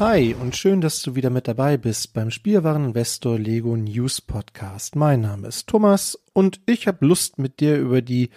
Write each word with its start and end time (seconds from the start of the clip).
Hi 0.00 0.32
und 0.40 0.54
schön, 0.54 0.80
dass 0.80 1.02
du 1.02 1.16
wieder 1.16 1.28
mit 1.28 1.48
dabei 1.48 1.76
bist 1.76 2.14
beim 2.14 2.30
Spielwareninvestor 2.30 3.36
Lego 3.36 3.76
News 3.76 4.20
Podcast. 4.20 4.94
Mein 4.94 5.22
Name 5.22 5.48
ist 5.48 5.66
Thomas 5.66 6.16
und 6.32 6.60
ich 6.66 6.86
habe 6.86 7.04
Lust 7.04 7.40
mit 7.40 7.58
dir 7.58 7.76
über 7.78 8.00
die 8.00 8.30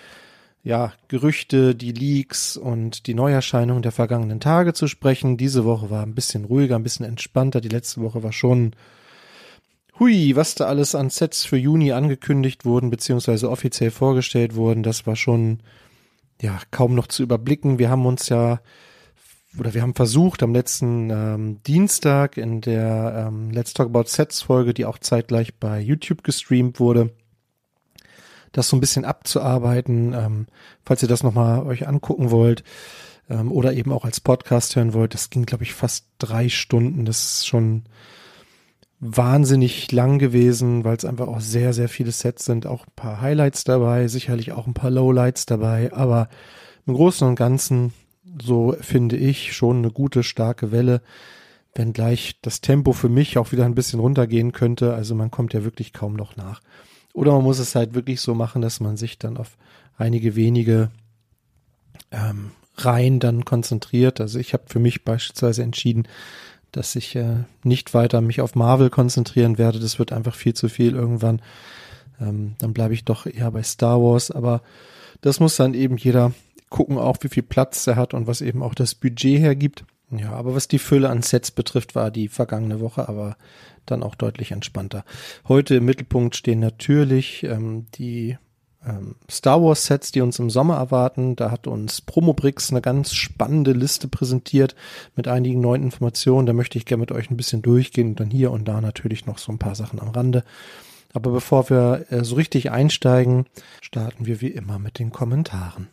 ja, 0.64 0.92
Gerüchte, 1.08 1.76
die 1.76 1.92
Leaks 1.92 2.58
und 2.58 3.06
die 3.06 3.14
Neuerscheinungen 3.14 3.84
der 3.84 3.92
vergangenen 3.92 4.40
Tage 4.40 4.74
zu 4.74 4.88
sprechen. 4.88 5.38
Diese 5.38 5.64
Woche 5.64 5.92
war 5.92 6.02
ein 6.02 6.16
bisschen 6.16 6.46
ruhiger, 6.46 6.78
ein 6.78 6.84
bisschen 6.84 7.06
entspannter. 7.06 7.62
Die 7.62 7.70
letzte 7.70 8.02
Woche 8.02 8.24
war 8.24 8.34
schon 8.34 8.76
hui, 10.00 10.36
was 10.36 10.56
da 10.56 10.66
alles 10.66 10.96
an 10.96 11.12
Sets 11.12 11.46
für 11.46 11.58
Juni 11.58 11.92
angekündigt 11.92 12.66
wurden, 12.66 12.90
beziehungsweise 12.90 13.52
offiziell 13.52 13.92
vorgestellt 13.92 14.56
wurden. 14.56 14.82
Das 14.82 15.06
war 15.06 15.16
schon 15.16 15.60
ja 16.42 16.60
kaum 16.72 16.96
noch 16.96 17.06
zu 17.06 17.22
überblicken. 17.22 17.78
Wir 17.78 17.92
haben 17.92 18.08
uns 18.08 18.30
ja 18.30 18.62
oder 19.58 19.74
wir 19.74 19.82
haben 19.82 19.96
versucht 19.96 20.44
am 20.44 20.54
letzten 20.54 21.10
ähm, 21.10 21.64
Dienstag 21.64 22.38
in 22.38 22.62
der 22.62 23.28
ähm, 23.28 23.52
Let's 23.52 23.74
Talk 23.74 23.88
About 23.88 24.06
Sets 24.08 24.42
Folge, 24.42 24.74
die 24.74 24.86
auch 24.86 24.98
zeitgleich 24.98 25.56
bei 25.56 25.80
YouTube 25.80 26.24
gestreamt 26.24 26.80
wurde, 26.80 27.12
das 28.54 28.70
so 28.70 28.78
ein 28.78 28.80
bisschen 28.80 29.04
abzuarbeiten. 29.04 30.14
Ähm, 30.14 30.48
falls 30.86 31.02
ihr 31.02 31.10
das 31.10 31.24
nochmal 31.24 31.64
euch 31.66 31.88
angucken 31.88 32.32
wollt 32.32 32.64
ähm, 33.30 33.52
oder 33.52 33.74
eben 33.74 33.92
auch 33.92 34.06
als 34.06 34.22
Podcast 34.22 34.76
hören 34.78 34.94
wollt, 34.94 35.14
das 35.14 35.30
ging, 35.30 35.46
glaube 35.46 35.64
ich, 35.64 35.74
fast 35.74 36.06
drei 36.18 36.48
Stunden. 36.48 37.04
Das 37.04 37.22
ist 37.22 37.48
schon 37.48 37.84
wahnsinnig 39.02 39.92
lang 39.92 40.18
gewesen, 40.18 40.86
weil 40.86 40.96
es 40.96 41.06
einfach 41.06 41.28
auch 41.28 41.42
sehr, 41.42 41.74
sehr 41.74 41.90
viele 41.90 42.12
Sets 42.12 42.46
sind. 42.46 42.68
Auch 42.68 42.88
ein 42.88 42.94
paar 42.96 43.20
Highlights 43.20 43.66
dabei, 43.66 44.08
sicherlich 44.08 44.54
auch 44.54 44.66
ein 44.66 44.76
paar 44.76 44.92
Lowlights 44.92 45.46
dabei, 45.46 45.92
aber 45.92 46.30
im 46.86 46.94
Großen 46.94 47.28
und 47.28 47.36
Ganzen 47.36 47.92
so 48.40 48.76
finde 48.80 49.18
ich, 49.18 49.54
schon 49.54 49.78
eine 49.78 49.92
gute, 49.92 50.24
starke 50.24 50.72
Welle, 50.72 51.02
wenngleich 51.74 52.40
das 52.42 52.62
Tempo 52.62 52.94
für 52.94 53.10
mich 53.10 53.38
auch 53.38 53.52
wieder 53.52 53.66
ein 53.66 53.76
bisschen 53.76 54.00
runtergehen 54.00 54.52
könnte. 54.52 54.94
Also 54.94 55.16
man 55.16 55.32
kommt 55.32 55.54
ja 55.54 55.64
wirklich 55.64 55.94
kaum 55.94 56.16
noch 56.16 56.36
nach. 56.36 56.62
Oder 57.14 57.34
man 57.34 57.44
muss 57.44 57.60
es 57.60 57.76
halt 57.76 57.94
wirklich 57.94 58.22
so 58.22 58.34
machen, 58.34 58.62
dass 58.62 58.80
man 58.80 58.98
sich 58.98 59.18
dann 59.18 59.38
auf 59.38 59.58
einige 59.98 60.36
wenige 60.36 60.92
ähm, 62.12 62.52
Reihen 62.78 63.20
dann 63.20 63.46
konzentriert. 63.46 64.22
Also 64.22 64.40
ich 64.40 64.54
habe 64.54 64.64
für 64.68 64.80
mich 64.80 65.04
beispielsweise 65.04 65.64
entschieden, 65.64 66.08
dass 66.72 66.96
ich 66.96 67.16
äh, 67.16 67.44
nicht 67.64 67.94
weiter 67.94 68.22
mich 68.22 68.42
auf 68.42 68.56
Marvel 68.56 68.90
konzentrieren 68.90 69.58
werde. 69.58 69.80
Das 69.80 70.00
wird 70.00 70.14
einfach 70.14 70.36
viel 70.36 70.54
zu 70.54 70.70
viel 70.70 70.94
irgendwann. 70.94 71.42
Ähm, 72.20 72.56
dann 72.60 72.74
bleibe 72.74 72.94
ich 72.94 73.04
doch 73.04 73.26
eher 73.26 73.52
bei 73.52 73.64
Star 73.64 74.02
Wars. 74.02 74.32
Aber 74.32 74.62
das 75.22 75.40
muss 75.40 75.58
dann 75.58 75.74
eben 75.74 75.98
jeder 75.98 76.34
gucken 76.72 76.98
auch, 76.98 77.18
wie 77.22 77.30
viel 77.30 77.44
Platz 77.44 77.86
er 77.86 77.98
hat 77.98 78.16
und 78.16 78.26
was 78.26 78.42
eben 78.42 78.64
auch 78.64 78.74
das 78.74 78.96
Budget 78.96 79.40
hergibt. 79.40 79.86
Ja, 80.10 80.32
aber 80.32 80.56
was 80.56 80.68
die 80.68 80.80
Fülle 80.80 81.10
an 81.10 81.22
Sets 81.22 81.52
betrifft, 81.52 81.96
war 81.96 82.10
die 82.10 82.28
vergangene 82.28 82.80
Woche 82.80 83.08
aber 83.08 83.38
dann 83.86 84.04
auch 84.04 84.16
deutlich 84.16 84.52
entspannter. 84.52 85.06
Heute 85.48 85.76
im 85.76 85.86
Mittelpunkt 85.86 86.36
stehen 86.36 86.60
natürlich 86.60 87.44
ähm, 87.44 87.86
die 87.96 88.38
ähm, 88.86 89.16
Star 89.30 89.62
Wars 89.62 89.86
Sets, 89.86 90.12
die 90.12 90.22
uns 90.22 90.40
im 90.40 90.50
Sommer 90.50 90.78
erwarten. 90.78 91.36
Da 91.36 91.52
hat 91.52 91.68
uns 91.68 92.02
Promobrix 92.02 92.72
eine 92.72 92.82
ganz 92.82 93.14
spannende 93.14 93.74
Liste 93.74 94.08
präsentiert 94.08 94.76
mit 95.16 95.28
einigen 95.28 95.62
neuen 95.62 95.84
Informationen. 95.84 96.46
Da 96.46 96.54
möchte 96.54 96.78
ich 96.78 96.86
gerne 96.86 97.02
mit 97.02 97.12
euch 97.12 97.30
ein 97.30 97.38
bisschen 97.38 97.62
durchgehen 97.62 98.10
und 98.10 98.20
dann 98.20 98.32
hier 98.32 98.52
und 98.52 98.68
da 98.68 98.82
natürlich 98.82 99.26
noch 99.26 99.38
so 99.38 99.52
ein 99.52 99.60
paar 99.60 99.76
Sachen 99.76 100.00
am 100.00 100.10
Rande. 100.10 100.44
Aber 101.14 101.32
bevor 101.32 101.70
wir 101.70 102.06
äh, 102.10 102.24
so 102.24 102.36
richtig 102.36 102.72
einsteigen, 102.72 103.46
starten 103.82 104.26
wir 104.26 104.42
wie 104.42 104.48
immer 104.48 104.80
mit 104.80 105.00
den 105.00 105.12
Kommentaren. 105.12 105.88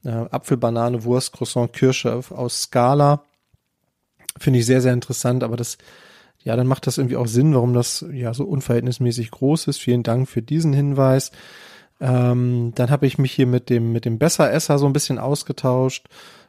Äh, 0.05 0.11
Apfel, 0.11 0.57
Banane, 0.57 1.05
Wurst, 1.05 1.33
Croissant, 1.33 1.73
Kirsche 1.73 2.21
aus 2.31 2.63
Scala. 2.63 3.23
Finde 4.39 4.59
ich 4.59 4.67
sehr, 4.67 4.81
sehr 4.81 4.93
interessant, 4.93 5.45
aber 5.45 5.57
das, 5.57 5.79
ja, 6.43 6.57
dann 6.57 6.67
macht 6.67 6.87
das 6.87 6.99
irgendwie 6.99 7.17
auch 7.17 7.29
Sinn, 7.29 7.55
warum 7.55 7.73
das 7.73 8.05
ja 8.13 8.35
so 8.35 8.45
unverhältnismäßig 8.45 9.31
groß 9.31 9.69
ist. 9.69 9.81
Vielen 9.81 10.03
Dank 10.03 10.29
für 10.29 10.43
diesen 10.43 10.73
Hinweis. 10.73 11.31
Ähm, 12.01 12.73
dann 12.75 12.91
habe 12.91 13.07
ich 13.07 13.17
mich 13.17 13.33
hier 13.33 13.47
mit 13.47 13.71
dem, 13.71 13.93
mit 13.93 14.05
dem 14.05 14.19
Besseresser 14.19 14.79
so 14.79 14.87
ein 14.87 14.93
bisschen 14.93 15.19
ausgetauscht 15.19 16.09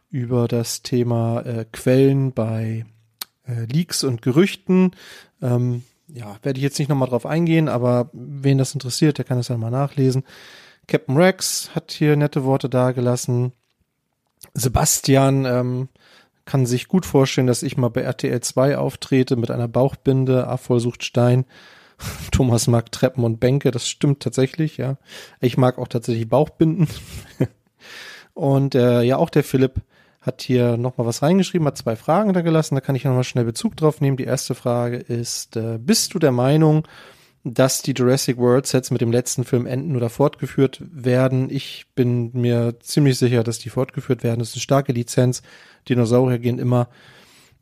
über 0.09 0.47
das 0.47 0.81
Thema 0.81 1.41
äh, 1.41 1.65
Quellen 1.71 2.33
bei 2.33 2.85
äh, 3.47 3.65
Leaks 3.65 4.03
und 4.03 4.21
Gerüchten. 4.21 4.91
Ähm, 5.41 5.83
ja, 6.07 6.37
werde 6.41 6.57
ich 6.57 6.63
jetzt 6.63 6.79
nicht 6.79 6.89
nochmal 6.89 7.09
drauf 7.09 7.25
eingehen, 7.25 7.67
aber 7.67 8.09
wen 8.13 8.57
das 8.57 8.73
interessiert, 8.73 9.17
der 9.17 9.25
kann 9.25 9.37
das 9.37 9.49
ja 9.49 9.57
mal 9.57 9.71
nachlesen. 9.71 10.23
Captain 10.87 11.17
Rex 11.17 11.71
hat 11.75 11.91
hier 11.91 12.15
nette 12.15 12.45
Worte 12.45 12.69
dargelassen. 12.69 13.51
Sebastian 14.53 15.45
ähm, 15.45 15.89
kann 16.45 16.65
sich 16.65 16.87
gut 16.87 17.05
vorstellen, 17.05 17.47
dass 17.47 17.61
ich 17.61 17.77
mal 17.77 17.89
bei 17.89 18.01
RTL 18.01 18.39
2 18.39 18.77
auftrete 18.77 19.35
mit 19.35 19.51
einer 19.51 19.67
Bauchbinde, 19.67 20.47
Afol 20.47 20.79
sucht 20.79 21.03
Stein. 21.03 21.45
Thomas 22.31 22.67
mag 22.67 22.91
Treppen 22.91 23.23
und 23.23 23.39
Bänke, 23.39 23.71
das 23.71 23.87
stimmt 23.87 24.21
tatsächlich, 24.21 24.77
ja. 24.77 24.97
Ich 25.41 25.57
mag 25.57 25.77
auch 25.77 25.89
tatsächlich 25.89 26.29
Bauchbinden. 26.29 26.87
und 28.33 28.75
äh, 28.75 29.01
ja, 29.01 29.17
auch 29.17 29.29
der 29.29 29.43
Philipp 29.43 29.81
hat 30.27 30.41
hier 30.41 30.77
nochmal 30.77 31.07
was 31.07 31.23
reingeschrieben, 31.23 31.65
hat 31.65 31.77
zwei 31.77 31.95
Fragen 31.95 32.33
da 32.33 32.41
gelassen, 32.41 32.75
da 32.75 32.81
kann 32.81 32.95
ich 32.95 33.05
nochmal 33.05 33.23
schnell 33.23 33.45
Bezug 33.45 33.75
drauf 33.77 34.01
nehmen. 34.01 34.17
Die 34.17 34.25
erste 34.25 34.53
Frage 34.53 34.97
ist, 34.97 35.55
äh, 35.55 35.79
bist 35.79 36.13
du 36.13 36.19
der 36.19 36.33
Meinung, 36.33 36.87
dass 37.43 37.81
die 37.81 37.93
Jurassic 37.93 38.37
World 38.37 38.67
Sets 38.67 38.91
mit 38.91 39.01
dem 39.01 39.11
letzten 39.11 39.45
Film 39.45 39.65
enden 39.65 39.95
oder 39.95 40.09
fortgeführt 40.09 40.83
werden? 40.91 41.49
Ich 41.49 41.85
bin 41.95 42.31
mir 42.33 42.75
ziemlich 42.81 43.17
sicher, 43.17 43.43
dass 43.43 43.59
die 43.59 43.69
fortgeführt 43.69 44.23
werden. 44.23 44.39
Das 44.39 44.49
ist 44.49 44.55
eine 44.55 44.61
starke 44.61 44.91
Lizenz. 44.91 45.41
Dinosaurier 45.87 46.39
gehen 46.39 46.59
immer. 46.59 46.89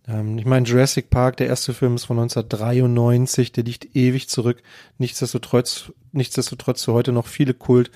Ähm, 0.08 0.38
ich 0.40 0.46
meine, 0.46 0.66
Jurassic 0.66 1.10
Park, 1.12 1.38
der 1.38 1.48
erste 1.48 1.74
Film 1.74 1.96
ist 1.96 2.06
von 2.06 2.18
1993, 2.18 3.52
der 3.52 3.64
liegt 3.64 3.96
ewig 3.96 4.28
zurück. 4.28 4.64
Nichtsdestotrotz, 4.98 5.92
nichtsdestotrotz 6.12 6.82
zu 6.82 6.94
heute 6.94 7.12
noch 7.12 7.28
viele 7.28 7.54
Kult 7.54 7.92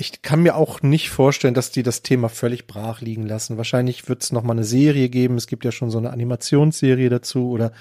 ich 0.00 0.22
kann 0.22 0.42
mir 0.42 0.56
auch 0.56 0.80
nicht 0.80 1.10
vorstellen, 1.10 1.52
dass 1.52 1.70
die 1.70 1.82
das 1.82 2.02
Thema 2.02 2.30
völlig 2.30 2.66
brach 2.66 3.02
liegen 3.02 3.26
lassen. 3.26 3.58
Wahrscheinlich 3.58 4.08
wird 4.08 4.22
es 4.22 4.32
nochmal 4.32 4.56
eine 4.56 4.64
Serie 4.64 5.10
geben. 5.10 5.36
Es 5.36 5.46
gibt 5.46 5.62
ja 5.62 5.72
schon 5.72 5.90
so 5.90 5.98
eine 5.98 6.10
Animationsserie 6.10 7.10
dazu 7.10 7.50
oder 7.50 7.72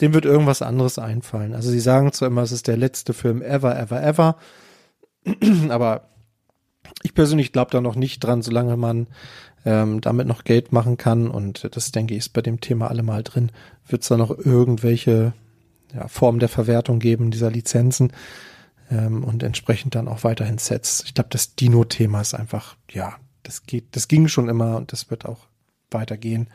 dem 0.00 0.14
wird 0.14 0.24
irgendwas 0.24 0.62
anderes 0.62 0.98
einfallen. 0.98 1.54
Also 1.54 1.70
sie 1.70 1.80
sagen 1.80 2.12
zwar 2.12 2.28
immer, 2.28 2.42
es 2.42 2.52
ist 2.52 2.66
der 2.66 2.78
letzte 2.78 3.12
Film 3.12 3.42
ever, 3.42 3.78
ever, 3.78 4.02
ever. 4.02 4.36
Aber 5.68 6.08
ich 7.02 7.12
persönlich 7.12 7.52
glaube 7.52 7.70
da 7.72 7.82
noch 7.82 7.94
nicht 7.94 8.20
dran, 8.20 8.40
solange 8.40 8.78
man 8.78 9.06
ähm, 9.66 10.00
damit 10.00 10.26
noch 10.26 10.44
Geld 10.44 10.72
machen 10.72 10.96
kann. 10.96 11.28
Und 11.28 11.68
das 11.76 11.92
denke 11.92 12.14
ich 12.14 12.20
ist 12.20 12.32
bei 12.32 12.40
dem 12.40 12.62
Thema 12.62 12.88
allemal 12.88 13.22
drin. 13.22 13.52
Wird 13.86 14.00
es 14.00 14.08
da 14.08 14.16
noch 14.16 14.30
irgendwelche 14.30 15.34
ja, 15.94 16.08
Formen 16.08 16.38
der 16.38 16.48
Verwertung 16.48 17.00
geben 17.00 17.30
dieser 17.30 17.50
Lizenzen? 17.50 18.12
Ähm, 18.90 19.24
und 19.24 19.42
entsprechend 19.42 19.94
dann 19.94 20.08
auch 20.08 20.24
weiterhin 20.24 20.58
Sets. 20.58 21.04
Ich 21.06 21.14
glaube, 21.14 21.30
das 21.30 21.56
Dino-Thema 21.56 22.20
ist 22.20 22.34
einfach, 22.34 22.76
ja, 22.90 23.16
das 23.42 23.64
geht, 23.64 23.96
das 23.96 24.08
ging 24.08 24.28
schon 24.28 24.48
immer 24.48 24.76
und 24.76 24.92
das 24.92 25.10
wird 25.10 25.24
auch 25.24 25.46
weitergehen. 25.90 26.48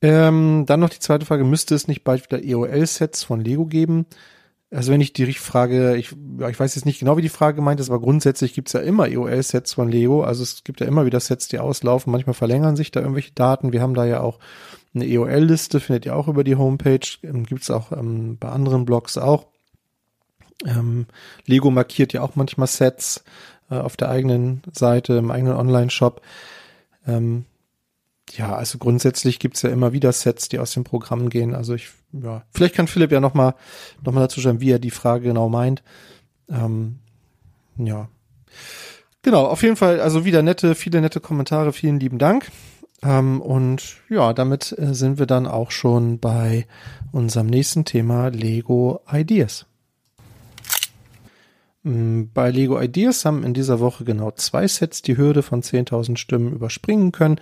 Ähm, 0.00 0.64
dann 0.66 0.80
noch 0.80 0.90
die 0.90 1.00
zweite 1.00 1.26
Frage, 1.26 1.44
müsste 1.44 1.74
es 1.74 1.88
nicht 1.88 2.04
bald 2.04 2.30
wieder 2.30 2.42
EOL-Sets 2.42 3.24
von 3.24 3.40
Lego 3.40 3.66
geben? 3.66 4.06
Also 4.70 4.92
wenn 4.92 5.00
ich 5.00 5.14
die 5.14 5.32
Frage, 5.32 5.96
ich, 5.96 6.12
ich 6.12 6.60
weiß 6.60 6.74
jetzt 6.74 6.84
nicht 6.84 6.98
genau, 6.98 7.16
wie 7.16 7.22
die 7.22 7.30
Frage 7.30 7.56
gemeint 7.56 7.80
ist, 7.80 7.88
aber 7.88 8.00
grundsätzlich 8.00 8.52
gibt's 8.52 8.74
ja 8.74 8.80
immer 8.80 9.08
EOL-Sets 9.08 9.72
von 9.72 9.90
Lego. 9.90 10.22
Also 10.22 10.42
es 10.42 10.62
gibt 10.62 10.80
ja 10.80 10.86
immer 10.86 11.06
wieder 11.06 11.20
Sets, 11.20 11.48
die 11.48 11.58
auslaufen. 11.58 12.12
Manchmal 12.12 12.34
verlängern 12.34 12.76
sich 12.76 12.90
da 12.90 13.00
irgendwelche 13.00 13.32
Daten. 13.32 13.72
Wir 13.72 13.80
haben 13.80 13.94
da 13.94 14.04
ja 14.04 14.20
auch 14.20 14.38
eine 14.94 15.06
EOL-Liste, 15.06 15.80
findet 15.80 16.06
ihr 16.06 16.14
auch 16.14 16.28
über 16.28 16.44
die 16.44 16.56
Homepage. 16.56 17.00
Ähm, 17.22 17.44
gibt's 17.44 17.70
auch 17.70 17.92
ähm, 17.92 18.36
bei 18.38 18.50
anderen 18.50 18.84
Blogs 18.84 19.16
auch. 19.16 19.46
Ähm, 20.66 21.06
Lego 21.46 21.70
markiert 21.70 22.12
ja 22.12 22.22
auch 22.22 22.36
manchmal 22.36 22.66
Sets 22.66 23.24
äh, 23.70 23.76
auf 23.76 23.96
der 23.96 24.10
eigenen 24.10 24.62
Seite, 24.72 25.14
im 25.14 25.30
eigenen 25.30 25.54
Online-Shop. 25.54 26.20
Ähm, 27.06 27.44
ja, 28.36 28.54
also 28.54 28.78
grundsätzlich 28.78 29.38
gibt's 29.38 29.62
ja 29.62 29.70
immer 29.70 29.92
wieder 29.92 30.12
Sets, 30.12 30.48
die 30.48 30.58
aus 30.58 30.72
dem 30.72 30.84
Programm 30.84 31.30
gehen. 31.30 31.54
Also 31.54 31.74
ich, 31.74 31.88
ja, 32.12 32.42
vielleicht 32.52 32.74
kann 32.74 32.88
Philipp 32.88 33.12
ja 33.12 33.20
nochmal 33.20 33.54
noch 34.04 34.12
mal 34.12 34.20
dazu 34.20 34.40
schreiben, 34.40 34.60
wie 34.60 34.72
er 34.72 34.78
die 34.78 34.90
Frage 34.90 35.28
genau 35.28 35.48
meint. 35.48 35.82
Ähm, 36.50 36.98
ja. 37.76 38.08
Genau, 39.22 39.46
auf 39.46 39.62
jeden 39.62 39.76
Fall, 39.76 40.00
also 40.00 40.24
wieder 40.24 40.42
nette, 40.42 40.74
viele 40.74 41.00
nette 41.00 41.20
Kommentare, 41.20 41.72
vielen 41.72 42.00
lieben 42.00 42.18
Dank. 42.18 42.50
Ähm, 43.02 43.40
und 43.40 43.96
ja, 44.08 44.32
damit 44.32 44.74
äh, 44.78 44.94
sind 44.94 45.18
wir 45.18 45.26
dann 45.26 45.46
auch 45.46 45.70
schon 45.70 46.18
bei 46.18 46.66
unserem 47.12 47.46
nächsten 47.46 47.84
Thema 47.84 48.28
Lego 48.28 49.00
Ideas. 49.10 49.66
Mm, 51.88 52.30
bei 52.34 52.50
Lego 52.50 52.78
Ideas 52.80 53.24
haben 53.24 53.44
in 53.44 53.54
dieser 53.54 53.80
Woche 53.80 54.04
genau 54.04 54.30
zwei 54.32 54.68
Sets 54.68 55.00
die 55.00 55.16
Hürde 55.16 55.42
von 55.42 55.62
10.000 55.62 56.18
Stimmen 56.18 56.52
überspringen 56.52 57.12
können. 57.12 57.40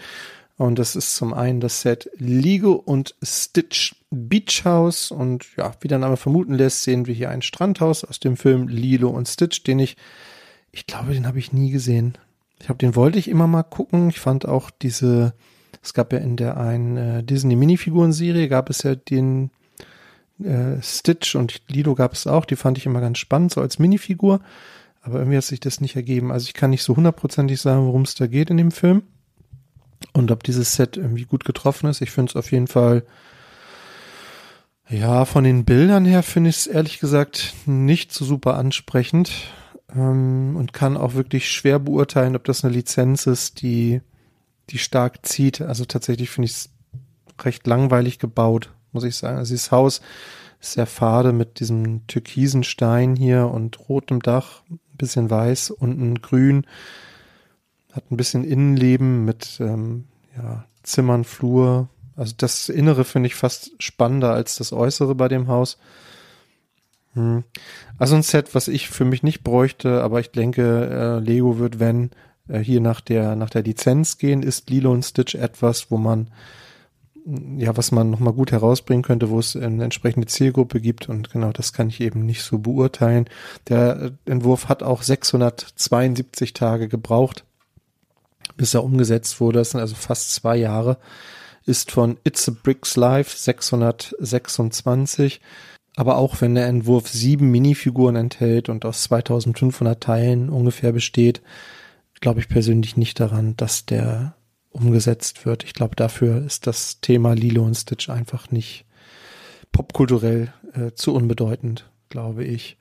Und 0.57 0.79
das 0.79 0.97
ist 0.97 1.17
zum 1.17 1.35
einen 1.35 1.61
das 1.61 1.83
Set 1.83 2.09
Lego 2.17 2.73
und 2.73 3.15
Stitch 3.23 3.97
Beach 4.11 4.65
House. 4.65 5.11
Und 5.11 5.45
ja, 5.57 5.75
wie 5.81 5.89
der 5.89 5.99
Name 5.99 6.17
vermuten 6.17 6.55
lässt, 6.55 6.85
sehen 6.85 7.07
wir 7.07 7.15
hier 7.15 7.29
ein 7.29 7.43
Strandhaus 7.43 8.05
aus 8.05 8.21
dem 8.21 8.37
Film 8.37 8.69
Lilo 8.69 9.11
und 9.11 9.29
Stitch, 9.29 9.65
den 9.65 9.81
ich, 9.81 9.97
ich 10.71 10.87
glaube, 10.87 11.13
den 11.13 11.27
habe 11.27 11.39
ich 11.39 11.53
nie 11.53 11.71
gesehen. 11.71 12.17
Ich 12.61 12.69
habe 12.69 12.79
den 12.79 12.95
wollte 12.95 13.19
ich 13.19 13.29
immer 13.29 13.47
mal 13.47 13.65
gucken. 13.65 14.09
Ich 14.09 14.21
fand 14.21 14.47
auch 14.47 14.71
diese, 14.71 15.35
es 15.83 15.93
gab 15.93 16.13
ja 16.13 16.21
in 16.21 16.37
der 16.37 16.57
einen 16.57 16.97
äh, 16.97 17.23
Disney 17.23 17.57
Minifiguren 17.57 18.13
Serie 18.13 18.49
gab 18.49 18.71
es 18.71 18.83
ja 18.83 18.95
den 18.95 19.51
äh, 20.43 20.81
Stitch 20.83 21.35
und 21.35 21.63
Lido 21.69 21.95
gab 21.95 22.13
es 22.13 22.27
auch, 22.27 22.45
die 22.45 22.57
fand 22.57 22.79
ich 22.79 22.87
immer 22.87 23.01
ganz 23.01 23.19
spannend, 23.19 23.53
so 23.53 23.61
als 23.61 23.79
Minifigur. 23.79 24.41
Aber 25.03 25.19
irgendwie 25.19 25.37
hat 25.37 25.45
sich 25.45 25.61
das 25.61 25.81
nicht 25.81 25.97
ergeben. 25.97 26.33
Also 26.33 26.47
ich 26.47 26.55
kann 26.55 26.71
nicht 26.71 26.83
so 26.83 26.97
hundertprozentig 26.97 27.61
sagen, 27.61 27.87
worum 27.87 28.03
es 28.03 28.15
da 28.17 28.27
geht 28.27 28.51
in 28.51 28.57
dem 28.57 28.73
Film. 28.73 29.03
Und 30.13 30.31
ob 30.31 30.43
dieses 30.43 30.75
Set 30.75 30.97
irgendwie 30.97 31.25
gut 31.25 31.45
getroffen 31.45 31.89
ist. 31.89 32.01
Ich 32.01 32.11
finde 32.11 32.31
es 32.31 32.37
auf 32.37 32.51
jeden 32.51 32.67
Fall 32.67 33.05
Ja, 34.89 35.25
von 35.25 35.43
den 35.43 35.65
Bildern 35.65 36.05
her 36.05 36.23
finde 36.23 36.51
ich 36.51 36.59
es 36.59 36.67
ehrlich 36.69 37.01
gesagt 37.01 37.55
nicht 37.67 38.13
so 38.13 38.25
super 38.25 38.57
ansprechend 38.57 39.33
ähm, 39.95 40.55
und 40.57 40.73
kann 40.73 40.97
auch 40.97 41.15
wirklich 41.15 41.51
schwer 41.51 41.81
beurteilen, 41.81 42.37
ob 42.37 42.45
das 42.45 42.65
eine 42.65 42.73
Lizenz 42.73 43.27
ist, 43.27 43.63
die, 43.63 44.01
die 44.71 44.79
stark 44.79 45.27
zieht. 45.27 45.61
Also 45.61 45.85
tatsächlich 45.87 46.31
finde 46.31 46.47
ich 46.47 46.53
es 46.53 46.71
recht 47.43 47.67
langweilig 47.67 48.19
gebaut, 48.21 48.71
muss 48.97 49.05
ich 49.05 49.17
sagen. 49.17 49.39
Also 49.39 49.55
dieses 49.55 49.71
Haus 49.71 50.01
ist 50.61 50.73
sehr 50.73 50.87
fade 50.87 51.33
mit 51.33 51.61
diesem 51.61 52.07
türkisen 52.07 52.65
Stein 52.65 53.15
hier 53.15 53.49
und 53.49 53.89
rotem 53.89 54.21
Dach, 54.21 54.63
ein 54.69 54.81
bisschen 54.95 55.31
weiß, 55.31 55.71
unten 55.71 56.21
grün. 56.21 56.67
Hat 57.93 58.11
ein 58.11 58.17
bisschen 58.17 58.43
Innenleben 58.43 59.25
mit 59.25 59.59
ähm, 59.61 60.07
ja, 60.37 60.65
Zimmern, 60.83 61.25
Flur, 61.25 61.89
also 62.17 62.35
das 62.37 62.69
Innere 62.69 63.05
finde 63.05 63.27
ich 63.29 63.35
fast 63.35 63.71
spannender 63.79 64.33
als 64.33 64.57
das 64.57 64.73
Äußere 64.73 65.15
bei 65.15 65.29
dem 65.29 65.49
Haus. 65.49 65.79
Hm. 67.13 67.45
Also 67.99 68.17
ein 68.17 68.23
Set, 68.23 68.55
was 68.55 68.69
ich 68.69 68.89
für 68.89 69.05
mich 69.05 69.23
nicht 69.23 69.45
bräuchte, 69.45 70.03
aber 70.03 70.21
ich 70.21 70.31
denke, 70.31 71.19
äh, 71.19 71.19
Lego 71.19 71.59
wird, 71.59 71.79
wenn 71.79 72.11
äh, 72.49 72.59
hier 72.59 72.81
nach 72.81 73.03
der 73.03 73.37
nach 73.37 73.51
der 73.51 73.63
Lizenz 73.63 74.17
gehen, 74.19 74.43
ist 74.43 74.71
Lilo 74.71 74.93
und 74.93 75.05
Stitch 75.05 75.35
etwas, 75.35 75.91
wo 75.91 75.99
man 75.99 76.29
ja, 77.57 77.77
was 77.77 77.91
man 77.91 78.11
nochmal 78.11 78.33
gut 78.33 78.53
herausbringen 78.53 79.03
könnte, 79.03 79.31
wo 79.31 79.39
es 79.39 79.57
eine 79.57 79.83
entsprechende 79.83 80.29
Zielgruppe 80.29 80.81
gibt 80.81 81.09
und 81.09 81.31
genau 81.31 81.51
das 81.51 81.73
kann 81.73 81.89
ich 81.89 82.01
eben 82.01 82.25
nicht 82.25 82.43
so 82.43 82.59
beurteilen. 82.59 83.29
Der 83.69 84.13
Entwurf 84.27 84.69
hat 84.69 84.83
auch 84.83 85.03
672 85.03 86.53
Tage 86.53 86.89
gebraucht, 86.89 87.45
bis 88.57 88.75
er 88.75 88.85
umgesetzt 88.85 89.41
wurde. 89.41 89.59
Das 89.59 89.71
sind 89.71 89.81
also 89.81 89.97
fast 89.97 90.35
zwei 90.35 90.57
Jahre 90.57 90.99
ist 91.67 91.91
von 91.91 92.17
It's 92.25 92.49
a 92.49 92.53
Bricks 92.63 92.97
Life 92.97 93.37
626. 93.37 95.41
Aber 95.97 96.17
auch 96.17 96.41
wenn 96.41 96.55
der 96.55 96.67
Entwurf 96.67 97.09
sieben 97.09 97.51
Minifiguren 97.51 98.17
enthält 98.17 98.69
und 98.69 98.85
aus 98.85 99.03
2500 99.05 100.01
Teilen 100.01 100.49
ungefähr 100.49 100.93
besteht, 100.93 101.43
glaube 102.21 102.41
ich 102.41 102.49
persönlich 102.49 102.97
nicht 102.97 103.19
daran, 103.19 103.57
dass 103.57 103.87
der 103.87 104.36
umgesetzt 104.77 105.47
wird. 105.47 105.65
Ich 105.65 105.75
glaube, 105.75 105.97
dafür 105.97 106.45
ist 106.45 106.67
das 106.67 107.01
Thema 107.01 107.35
Lilo 107.35 107.65
und 107.65 107.75
Stitch 107.75 108.09
einfach 108.09 108.51
nicht 108.51 108.85
popkulturell 109.73 110.53
äh, 110.75 110.93
zu 110.93 111.15
unbedeutend, 111.15 111.91
glaube 112.09 112.45
ich. 112.45 112.77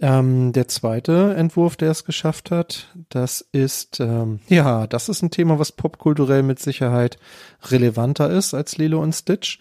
Ähm, 0.00 0.52
der 0.52 0.66
zweite 0.66 1.34
Entwurf, 1.36 1.76
der 1.76 1.92
es 1.92 2.04
geschafft 2.04 2.50
hat, 2.50 2.88
das 3.10 3.40
ist, 3.52 4.00
ähm, 4.00 4.40
ja, 4.48 4.86
das 4.86 5.08
ist 5.08 5.22
ein 5.22 5.30
Thema, 5.30 5.58
was 5.58 5.72
popkulturell 5.72 6.42
mit 6.42 6.58
Sicherheit 6.58 7.16
relevanter 7.70 8.28
ist 8.30 8.54
als 8.54 8.76
Lilo 8.76 9.00
und 9.00 9.14
Stitch. 9.14 9.60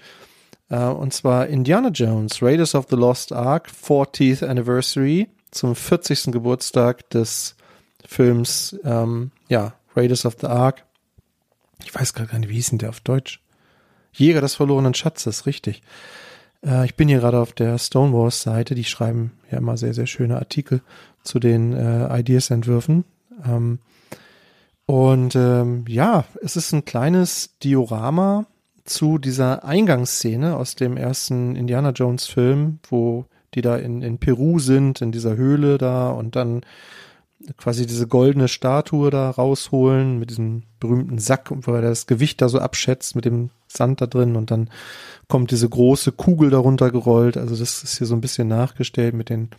Äh, 0.69 0.85
und 0.85 1.13
zwar 1.13 1.47
Indiana 1.47 1.89
Jones, 1.89 2.41
Raiders 2.41 2.73
of 2.73 2.88
the 2.89 2.95
Lost 2.95 3.31
Ark, 3.31 3.69
40th 3.69 4.45
Anniversary, 4.45 5.29
zum 5.51 5.75
40. 5.75 6.31
Geburtstag 6.31 7.09
des 7.12 7.55
Films, 8.05 8.75
ähm, 8.83 9.31
ja, 9.50 9.73
Raiders 9.95 10.25
of 10.25 10.38
the 10.41 10.47
Ark. 10.47 10.83
Ich 11.84 11.94
weiß 11.94 12.13
gar 12.13 12.25
nicht, 12.38 12.50
wie 12.50 12.56
hieß 12.56 12.72
denn 12.72 12.80
der 12.80 12.90
auf 12.90 13.02
Deutsch? 13.02 13.42
Jäger 14.12 14.42
des 14.42 14.56
verlorenen 14.56 14.94
Schatzes, 14.94 15.46
richtig. 15.46 15.82
Äh, 16.66 16.86
ich 16.86 16.96
bin 16.96 17.08
hier 17.08 17.20
gerade 17.20 17.40
auf 17.40 17.54
der 17.54 17.78
Stonewalls-Seite, 17.78 18.75
die 18.75 18.84
schreiben 18.84 19.32
ja 19.52 19.58
immer 19.58 19.78
sehr, 19.78 19.94
sehr 19.94 20.08
schöne 20.08 20.38
Artikel 20.38 20.82
zu 21.24 21.40
den 21.40 21.74
äh, 21.74 22.20
Ideas-Entwürfen. 22.20 23.06
Ähm, 23.46 23.80
und 24.86 25.36
ähm, 25.36 25.86
ja, 25.88 26.25
es 26.42 26.56
ist 26.56 26.74
ein 26.74 26.86
kleines 26.86 27.58
Diorama 27.63 28.46
zu 28.84 29.18
dieser 29.18 29.63
Eingangsszene 29.63 30.58
aus 30.58 30.75
dem 30.75 30.98
ersten 30.98 31.56
Indiana 31.56 31.92
Jones 31.92 32.28
Film, 32.28 32.80
wo 32.90 33.25
die 33.54 33.62
da 33.62 33.78
in, 33.78 34.02
in 34.02 34.18
Peru 34.18 34.60
sind, 34.60 35.02
in 35.02 35.12
dieser 35.12 35.36
Höhle 35.36 35.78
da 35.78 36.10
und 36.10 36.36
dann 36.36 36.62
quasi 37.57 37.85
diese 37.85 38.07
goldene 38.07 38.47
Statue 38.47 39.09
da 39.09 39.29
rausholen 39.29 40.17
mit 40.17 40.29
diesem 40.29 40.63
berühmten 40.79 41.19
Sack, 41.19 41.50
wo 41.51 41.73
er 41.73 41.81
das 41.81 42.07
Gewicht 42.07 42.41
da 42.41 42.50
so 42.50 42.59
abschätzt 42.59 43.15
mit 43.15 43.25
dem 43.25 43.50
Sand 43.67 44.01
da 44.01 44.07
drin 44.07 44.35
und 44.35 44.51
dann 44.51 44.69
kommt 45.27 45.51
diese 45.51 45.67
große 45.67 46.12
Kugel 46.13 46.50
darunter 46.50 46.91
gerollt. 46.91 47.38
Also 47.38 47.55
das 47.55 47.83
ist 47.83 47.97
hier 47.97 48.07
so 48.07 48.15
ein 48.15 48.21
bisschen 48.21 48.47
nachgestellt 48.47 49.13
mit 49.13 49.29
den 49.29 49.50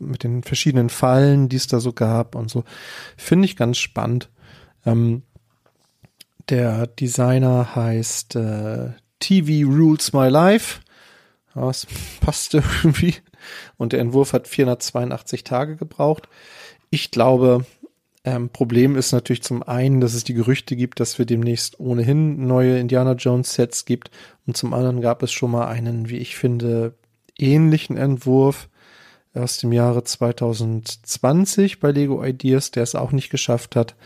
mit 0.00 0.24
den 0.24 0.42
verschiedenen 0.42 0.88
Fallen, 0.88 1.48
die 1.48 1.56
es 1.56 1.66
da 1.66 1.78
so 1.78 1.92
gab 1.92 2.34
und 2.34 2.50
so. 2.50 2.64
Finde 3.16 3.44
ich 3.44 3.56
ganz 3.56 3.78
spannend. 3.78 4.30
Ähm, 4.86 5.22
der 6.48 6.86
Designer 6.86 7.74
heißt 7.74 8.36
äh, 8.36 8.90
TV 9.20 9.68
Rules 9.68 10.12
My 10.12 10.28
Life. 10.28 10.80
Das 11.54 11.86
passte 12.20 12.62
irgendwie. 12.82 13.14
Und 13.76 13.92
der 13.92 14.00
Entwurf 14.00 14.32
hat 14.32 14.48
482 14.48 15.44
Tage 15.44 15.76
gebraucht. 15.76 16.28
Ich 16.94 17.10
glaube, 17.10 17.64
ähm, 18.22 18.50
Problem 18.50 18.96
ist 18.96 19.12
natürlich 19.12 19.42
zum 19.42 19.62
einen, 19.62 20.02
dass 20.02 20.12
es 20.12 20.24
die 20.24 20.34
Gerüchte 20.34 20.76
gibt, 20.76 21.00
dass 21.00 21.18
wir 21.18 21.24
demnächst 21.24 21.80
ohnehin 21.80 22.46
neue 22.46 22.78
Indiana 22.78 23.14
Jones 23.14 23.54
Sets 23.54 23.86
gibt. 23.86 24.10
Und 24.46 24.58
zum 24.58 24.74
anderen 24.74 25.00
gab 25.00 25.22
es 25.22 25.32
schon 25.32 25.52
mal 25.52 25.68
einen, 25.68 26.10
wie 26.10 26.18
ich 26.18 26.36
finde, 26.36 26.92
ähnlichen 27.38 27.96
Entwurf 27.96 28.68
aus 29.32 29.56
dem 29.56 29.72
Jahre 29.72 30.04
2020 30.04 31.80
bei 31.80 31.92
Lego 31.92 32.22
Ideas, 32.22 32.72
der 32.72 32.82
es 32.82 32.94
auch 32.94 33.12
nicht 33.12 33.30
geschafft 33.30 33.74
hat. 33.74 33.96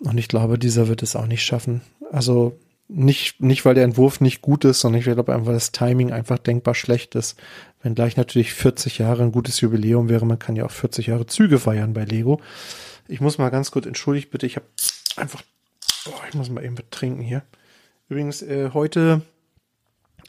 Und 0.00 0.18
ich 0.18 0.28
glaube, 0.28 0.58
dieser 0.58 0.88
wird 0.88 1.02
es 1.02 1.16
auch 1.16 1.26
nicht 1.26 1.42
schaffen. 1.42 1.80
Also 2.12 2.58
nicht, 2.88 3.42
nicht 3.42 3.64
weil 3.64 3.74
der 3.74 3.84
Entwurf 3.84 4.20
nicht 4.20 4.40
gut 4.40 4.64
ist, 4.64 4.80
sondern 4.80 4.98
ich 4.98 5.04
glaube 5.04 5.32
einfach, 5.32 5.46
weil 5.46 5.54
das 5.54 5.72
Timing 5.72 6.10
einfach 6.10 6.38
denkbar 6.38 6.74
schlecht 6.74 7.14
ist. 7.14 7.38
Wenn 7.82 7.94
gleich 7.94 8.16
natürlich 8.16 8.54
40 8.54 8.98
Jahre 8.98 9.22
ein 9.22 9.32
gutes 9.32 9.60
Jubiläum 9.60 10.08
wäre, 10.08 10.26
man 10.26 10.38
kann 10.38 10.56
ja 10.56 10.64
auch 10.64 10.70
40 10.70 11.06
Jahre 11.06 11.26
Züge 11.26 11.58
feiern 11.58 11.92
bei 11.92 12.04
Lego. 12.04 12.40
Ich 13.06 13.20
muss 13.20 13.38
mal 13.38 13.50
ganz 13.50 13.70
kurz, 13.70 13.86
entschuldigt 13.86 14.30
bitte, 14.30 14.46
ich 14.46 14.56
habe 14.56 14.66
einfach, 15.16 15.42
oh, 16.06 16.20
ich 16.28 16.34
muss 16.34 16.50
mal 16.50 16.64
eben 16.64 16.76
trinken 16.90 17.22
hier. 17.22 17.42
Übrigens, 18.08 18.42
äh, 18.42 18.70
heute 18.72 19.22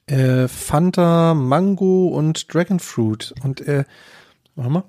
äh, 0.07 0.47
Fanta, 0.47 1.33
Mango 1.33 2.09
und 2.09 2.53
Dragonfruit. 2.53 3.33
Und 3.43 3.61
äh, 3.61 3.85
warte 4.55 4.71
mal. 4.71 4.83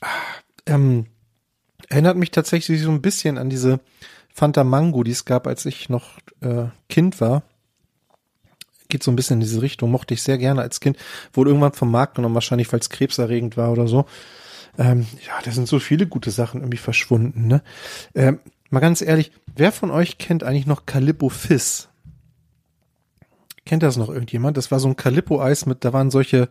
Ah, 0.00 0.08
ähm, 0.66 1.06
erinnert 1.88 2.16
mich 2.16 2.30
tatsächlich 2.30 2.82
so 2.82 2.90
ein 2.90 3.02
bisschen 3.02 3.38
an 3.38 3.50
diese 3.50 3.80
Fanta 4.32 4.64
Mango, 4.64 5.04
die 5.04 5.12
es 5.12 5.24
gab, 5.24 5.46
als 5.46 5.64
ich 5.66 5.88
noch 5.88 6.18
äh, 6.40 6.66
Kind 6.88 7.20
war 7.20 7.42
geht 8.94 9.02
so 9.02 9.10
ein 9.10 9.16
bisschen 9.16 9.34
in 9.34 9.40
diese 9.40 9.60
Richtung, 9.60 9.90
mochte 9.90 10.14
ich 10.14 10.22
sehr 10.22 10.38
gerne 10.38 10.62
als 10.62 10.78
Kind, 10.78 10.96
wurde 11.32 11.50
irgendwann 11.50 11.72
vom 11.72 11.90
Markt 11.90 12.14
genommen, 12.14 12.36
wahrscheinlich 12.36 12.72
weil 12.72 12.78
es 12.78 12.90
krebserregend 12.90 13.56
war 13.56 13.72
oder 13.72 13.88
so. 13.88 14.06
Ähm, 14.78 15.06
ja, 15.26 15.32
da 15.42 15.50
sind 15.50 15.66
so 15.66 15.80
viele 15.80 16.06
gute 16.06 16.30
Sachen 16.30 16.60
irgendwie 16.60 16.78
verschwunden, 16.78 17.48
ne? 17.48 17.62
Ähm, 18.14 18.38
mal 18.70 18.78
ganz 18.78 19.02
ehrlich, 19.02 19.32
wer 19.56 19.72
von 19.72 19.90
euch 19.90 20.18
kennt 20.18 20.44
eigentlich 20.44 20.66
noch 20.66 20.86
Calippo 20.86 21.28
Fizz? 21.28 21.88
Kennt 23.66 23.82
das 23.82 23.96
noch 23.96 24.10
irgendjemand? 24.10 24.56
Das 24.56 24.70
war 24.70 24.78
so 24.78 24.86
ein 24.86 24.96
Calippo-Eis 24.96 25.66
mit, 25.66 25.84
da 25.84 25.92
waren 25.92 26.12
solche, 26.12 26.48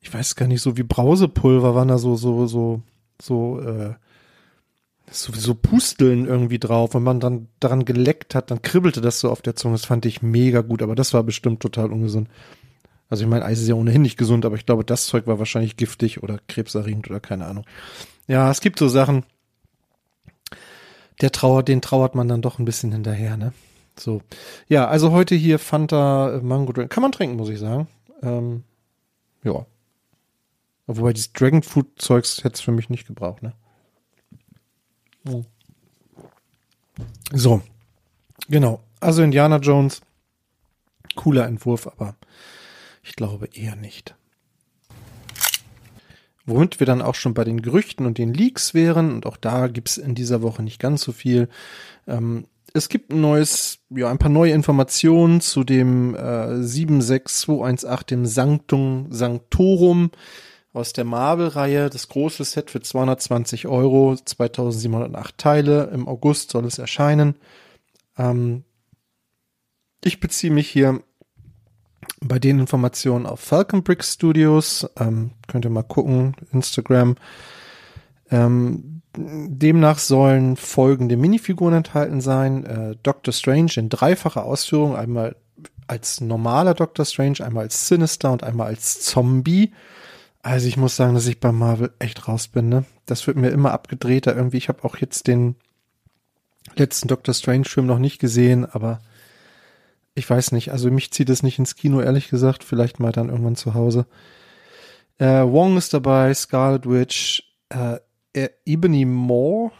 ich 0.00 0.12
weiß 0.12 0.36
gar 0.36 0.48
nicht, 0.48 0.60
so 0.60 0.76
wie 0.76 0.82
Brausepulver 0.82 1.74
waren 1.74 1.88
da 1.88 1.96
so, 1.96 2.16
so, 2.16 2.46
so, 2.46 2.82
so, 3.22 3.60
äh, 3.60 3.94
sowieso 5.10 5.54
Pusteln 5.54 6.26
irgendwie 6.26 6.58
drauf. 6.58 6.94
Wenn 6.94 7.02
man 7.02 7.20
dann 7.20 7.48
daran 7.60 7.84
geleckt 7.84 8.34
hat, 8.34 8.50
dann 8.50 8.62
kribbelte 8.62 9.00
das 9.00 9.20
so 9.20 9.30
auf 9.30 9.42
der 9.42 9.56
Zunge. 9.56 9.74
Das 9.74 9.84
fand 9.84 10.06
ich 10.06 10.22
mega 10.22 10.60
gut, 10.60 10.82
aber 10.82 10.94
das 10.94 11.14
war 11.14 11.22
bestimmt 11.22 11.60
total 11.60 11.92
ungesund. 11.92 12.28
Also 13.10 13.24
ich 13.24 13.30
meine, 13.30 13.44
Eis 13.44 13.60
ist 13.60 13.68
ja 13.68 13.74
ohnehin 13.74 14.02
nicht 14.02 14.18
gesund, 14.18 14.44
aber 14.44 14.56
ich 14.56 14.66
glaube, 14.66 14.84
das 14.84 15.06
Zeug 15.06 15.26
war 15.26 15.38
wahrscheinlich 15.38 15.76
giftig 15.76 16.22
oder 16.22 16.38
krebserregend 16.46 17.08
oder 17.08 17.20
keine 17.20 17.46
Ahnung. 17.46 17.64
Ja, 18.26 18.50
es 18.50 18.60
gibt 18.60 18.78
so 18.78 18.88
Sachen, 18.88 19.24
der 21.20 21.32
trauert, 21.32 21.68
den 21.68 21.80
trauert 21.80 22.14
man 22.14 22.28
dann 22.28 22.42
doch 22.42 22.58
ein 22.58 22.64
bisschen 22.64 22.92
hinterher, 22.92 23.36
ne? 23.36 23.52
So. 23.98 24.22
Ja, 24.68 24.86
also 24.86 25.10
heute 25.10 25.34
hier 25.34 25.58
Fanta 25.58 26.36
äh, 26.36 26.40
Mango 26.40 26.72
Drink. 26.72 26.90
Kann 26.90 27.02
man 27.02 27.12
trinken, 27.12 27.36
muss 27.36 27.48
ich 27.48 27.58
sagen. 27.58 27.88
Ähm, 28.22 28.62
ja. 29.42 29.66
Wobei 30.86 31.12
dieses 31.12 31.32
Dragon 31.32 31.62
Fruit 31.62 31.86
Zeugs 31.96 32.44
hätte 32.44 32.54
es 32.54 32.60
für 32.60 32.72
mich 32.72 32.90
nicht 32.90 33.06
gebraucht, 33.06 33.42
ne? 33.42 33.54
So, 37.32 37.62
genau. 38.48 38.80
Also 39.00 39.22
Indiana 39.22 39.58
Jones, 39.58 40.00
cooler 41.14 41.46
Entwurf, 41.46 41.86
aber 41.86 42.16
ich 43.02 43.14
glaube 43.14 43.48
eher 43.52 43.76
nicht. 43.76 44.14
Womit 46.46 46.80
wir 46.80 46.86
dann 46.86 47.02
auch 47.02 47.14
schon 47.14 47.34
bei 47.34 47.44
den 47.44 47.60
Gerüchten 47.60 48.06
und 48.06 48.16
den 48.16 48.32
Leaks 48.32 48.72
wären, 48.72 49.12
und 49.12 49.26
auch 49.26 49.36
da 49.36 49.66
gibt's 49.66 49.98
in 49.98 50.14
dieser 50.14 50.40
Woche 50.40 50.62
nicht 50.62 50.80
ganz 50.80 51.02
so 51.02 51.12
viel. 51.12 51.48
Ähm, 52.06 52.46
es 52.72 52.88
gibt 52.88 53.12
ein 53.12 53.20
neues, 53.20 53.80
ja, 53.90 54.10
ein 54.10 54.18
paar 54.18 54.30
neue 54.30 54.52
Informationen 54.52 55.40
zu 55.42 55.64
dem 55.64 56.14
äh, 56.14 56.62
76218, 56.62 58.06
dem 58.06 58.26
Sanctum 58.26 59.06
Sanctorum 59.10 60.10
aus 60.78 60.92
der 60.92 61.04
Marvel-Reihe. 61.04 61.90
Das 61.90 62.08
große 62.08 62.44
Set 62.44 62.70
für 62.70 62.80
220 62.80 63.66
Euro, 63.66 64.16
2708 64.16 65.36
Teile. 65.36 65.90
Im 65.92 66.08
August 66.08 66.52
soll 66.52 66.64
es 66.64 66.78
erscheinen. 66.78 67.34
Ähm, 68.16 68.64
Ich 70.04 70.20
beziehe 70.20 70.52
mich 70.52 70.70
hier 70.70 71.02
bei 72.20 72.38
den 72.38 72.60
Informationen 72.60 73.26
auf 73.26 73.40
Falcon 73.40 73.82
Brick 73.82 74.04
Studios. 74.04 74.88
Ähm, 74.98 75.32
könnt 75.48 75.64
ihr 75.64 75.70
mal 75.70 75.82
gucken, 75.82 76.36
Instagram. 76.52 77.16
Ähm, 78.30 79.02
demnach 79.16 79.98
sollen 79.98 80.56
folgende 80.56 81.16
Minifiguren 81.16 81.74
enthalten 81.74 82.20
sein. 82.20 82.64
Äh, 82.64 82.96
Doctor 83.02 83.32
Strange 83.32 83.72
in 83.76 83.88
dreifacher 83.88 84.44
Ausführung. 84.44 84.94
Einmal 84.94 85.36
als 85.88 86.20
normaler 86.20 86.74
Doctor 86.74 87.04
Strange, 87.04 87.44
einmal 87.44 87.64
als 87.64 87.88
Sinister 87.88 88.30
und 88.30 88.44
einmal 88.44 88.68
als 88.68 89.00
Zombie. 89.00 89.72
Also 90.42 90.68
ich 90.68 90.76
muss 90.76 90.96
sagen, 90.96 91.14
dass 91.14 91.26
ich 91.26 91.40
bei 91.40 91.52
Marvel 91.52 91.92
echt 91.98 92.28
raus 92.28 92.48
bin. 92.48 92.68
Ne? 92.68 92.84
Das 93.06 93.26
wird 93.26 93.36
mir 93.36 93.50
immer 93.50 93.72
abgedrehter 93.72 94.34
irgendwie. 94.34 94.58
Ich 94.58 94.68
habe 94.68 94.84
auch 94.84 94.96
jetzt 94.96 95.26
den 95.26 95.56
letzten 96.76 97.08
Doctor 97.08 97.34
Strange-Film 97.34 97.86
noch 97.86 97.98
nicht 97.98 98.18
gesehen, 98.18 98.64
aber 98.64 99.00
ich 100.14 100.28
weiß 100.28 100.52
nicht. 100.52 100.72
Also 100.72 100.90
mich 100.90 101.10
zieht 101.12 101.30
es 101.30 101.42
nicht 101.42 101.58
ins 101.58 101.76
Kino, 101.76 102.00
ehrlich 102.00 102.28
gesagt. 102.28 102.64
Vielleicht 102.64 103.00
mal 103.00 103.12
dann 103.12 103.28
irgendwann 103.28 103.56
zu 103.56 103.74
Hause. 103.74 104.06
Äh, 105.18 105.42
Wong 105.42 105.76
ist 105.76 105.92
dabei, 105.94 106.32
Scarlet 106.34 106.88
Witch, 106.88 107.42
äh, 107.70 107.98
Ebony 108.64 109.04
Moore, 109.04 109.72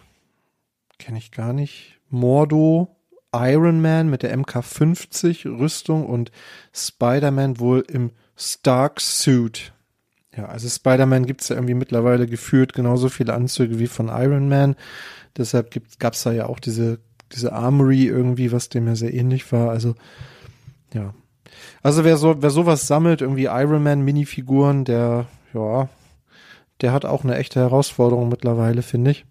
kenne 0.98 1.18
ich 1.18 1.30
gar 1.30 1.52
nicht. 1.52 2.00
Mordo, 2.08 2.96
Iron 3.32 3.80
Man 3.80 4.08
mit 4.10 4.22
der 4.22 4.36
MK50 4.36 5.58
Rüstung 5.58 6.06
und 6.06 6.32
Spider-Man 6.72 7.60
wohl 7.60 7.84
im 7.88 8.10
Stark 8.36 9.00
Suit. 9.00 9.72
Ja, 10.38 10.44
also 10.44 10.68
Spider-Man 10.68 11.26
gibt's 11.26 11.48
ja 11.48 11.56
irgendwie 11.56 11.74
mittlerweile 11.74 12.28
geführt 12.28 12.72
genauso 12.72 13.08
viele 13.08 13.34
Anzüge 13.34 13.80
wie 13.80 13.88
von 13.88 14.06
Iron 14.06 14.48
Man. 14.48 14.76
Deshalb 15.36 15.74
gab 15.98 16.14
es 16.14 16.22
da 16.22 16.30
ja 16.30 16.46
auch 16.46 16.60
diese, 16.60 17.00
diese 17.32 17.52
Armory 17.52 18.06
irgendwie, 18.06 18.52
was 18.52 18.68
dem 18.68 18.86
ja 18.86 18.94
sehr 18.94 19.12
ähnlich 19.12 19.50
war. 19.50 19.70
Also, 19.70 19.96
ja. 20.94 21.12
Also 21.82 22.04
wer 22.04 22.16
so, 22.16 22.40
wer 22.40 22.50
sowas 22.50 22.86
sammelt, 22.86 23.20
irgendwie 23.20 23.46
Iron 23.46 23.82
Man 23.82 24.02
Minifiguren, 24.02 24.84
der, 24.84 25.26
ja, 25.54 25.88
der 26.82 26.92
hat 26.92 27.04
auch 27.04 27.24
eine 27.24 27.36
echte 27.36 27.58
Herausforderung 27.58 28.28
mittlerweile, 28.28 28.82
finde 28.82 29.10
ich. 29.10 29.24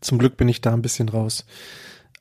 Zum 0.00 0.18
Glück 0.18 0.36
bin 0.36 0.48
ich 0.48 0.60
da 0.60 0.72
ein 0.72 0.82
bisschen 0.82 1.08
raus. 1.08 1.44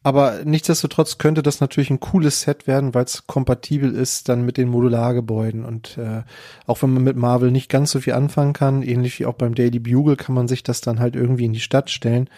Aber 0.01 0.45
nichtsdestotrotz 0.45 1.17
könnte 1.17 1.43
das 1.43 1.59
natürlich 1.59 1.89
ein 1.89 1.99
cooles 1.99 2.41
Set 2.41 2.67
werden, 2.67 2.93
weil 2.93 3.03
es 3.03 3.27
kompatibel 3.27 3.93
ist 3.93 4.29
dann 4.29 4.45
mit 4.45 4.55
den 4.55 4.69
Modulargebäuden. 4.69 5.65
Und 5.65 5.97
äh, 5.97 6.23
auch 6.67 6.81
wenn 6.81 6.93
man 6.93 7.03
mit 7.03 7.17
Marvel 7.17 7.51
nicht 7.51 7.69
ganz 7.69 7.91
so 7.91 7.99
viel 7.99 8.13
anfangen 8.13 8.53
kann, 8.53 8.81
ähnlich 8.81 9.19
wie 9.19 9.25
auch 9.25 9.33
beim 9.33 9.55
Daily 9.55 9.79
Bugle, 9.79 10.15
kann 10.15 10.35
man 10.35 10.47
sich 10.47 10.63
das 10.63 10.79
dann 10.79 10.99
halt 10.99 11.17
irgendwie 11.17 11.45
in 11.45 11.53
die 11.53 11.59
Stadt 11.59 11.89
stellen. 11.89 12.29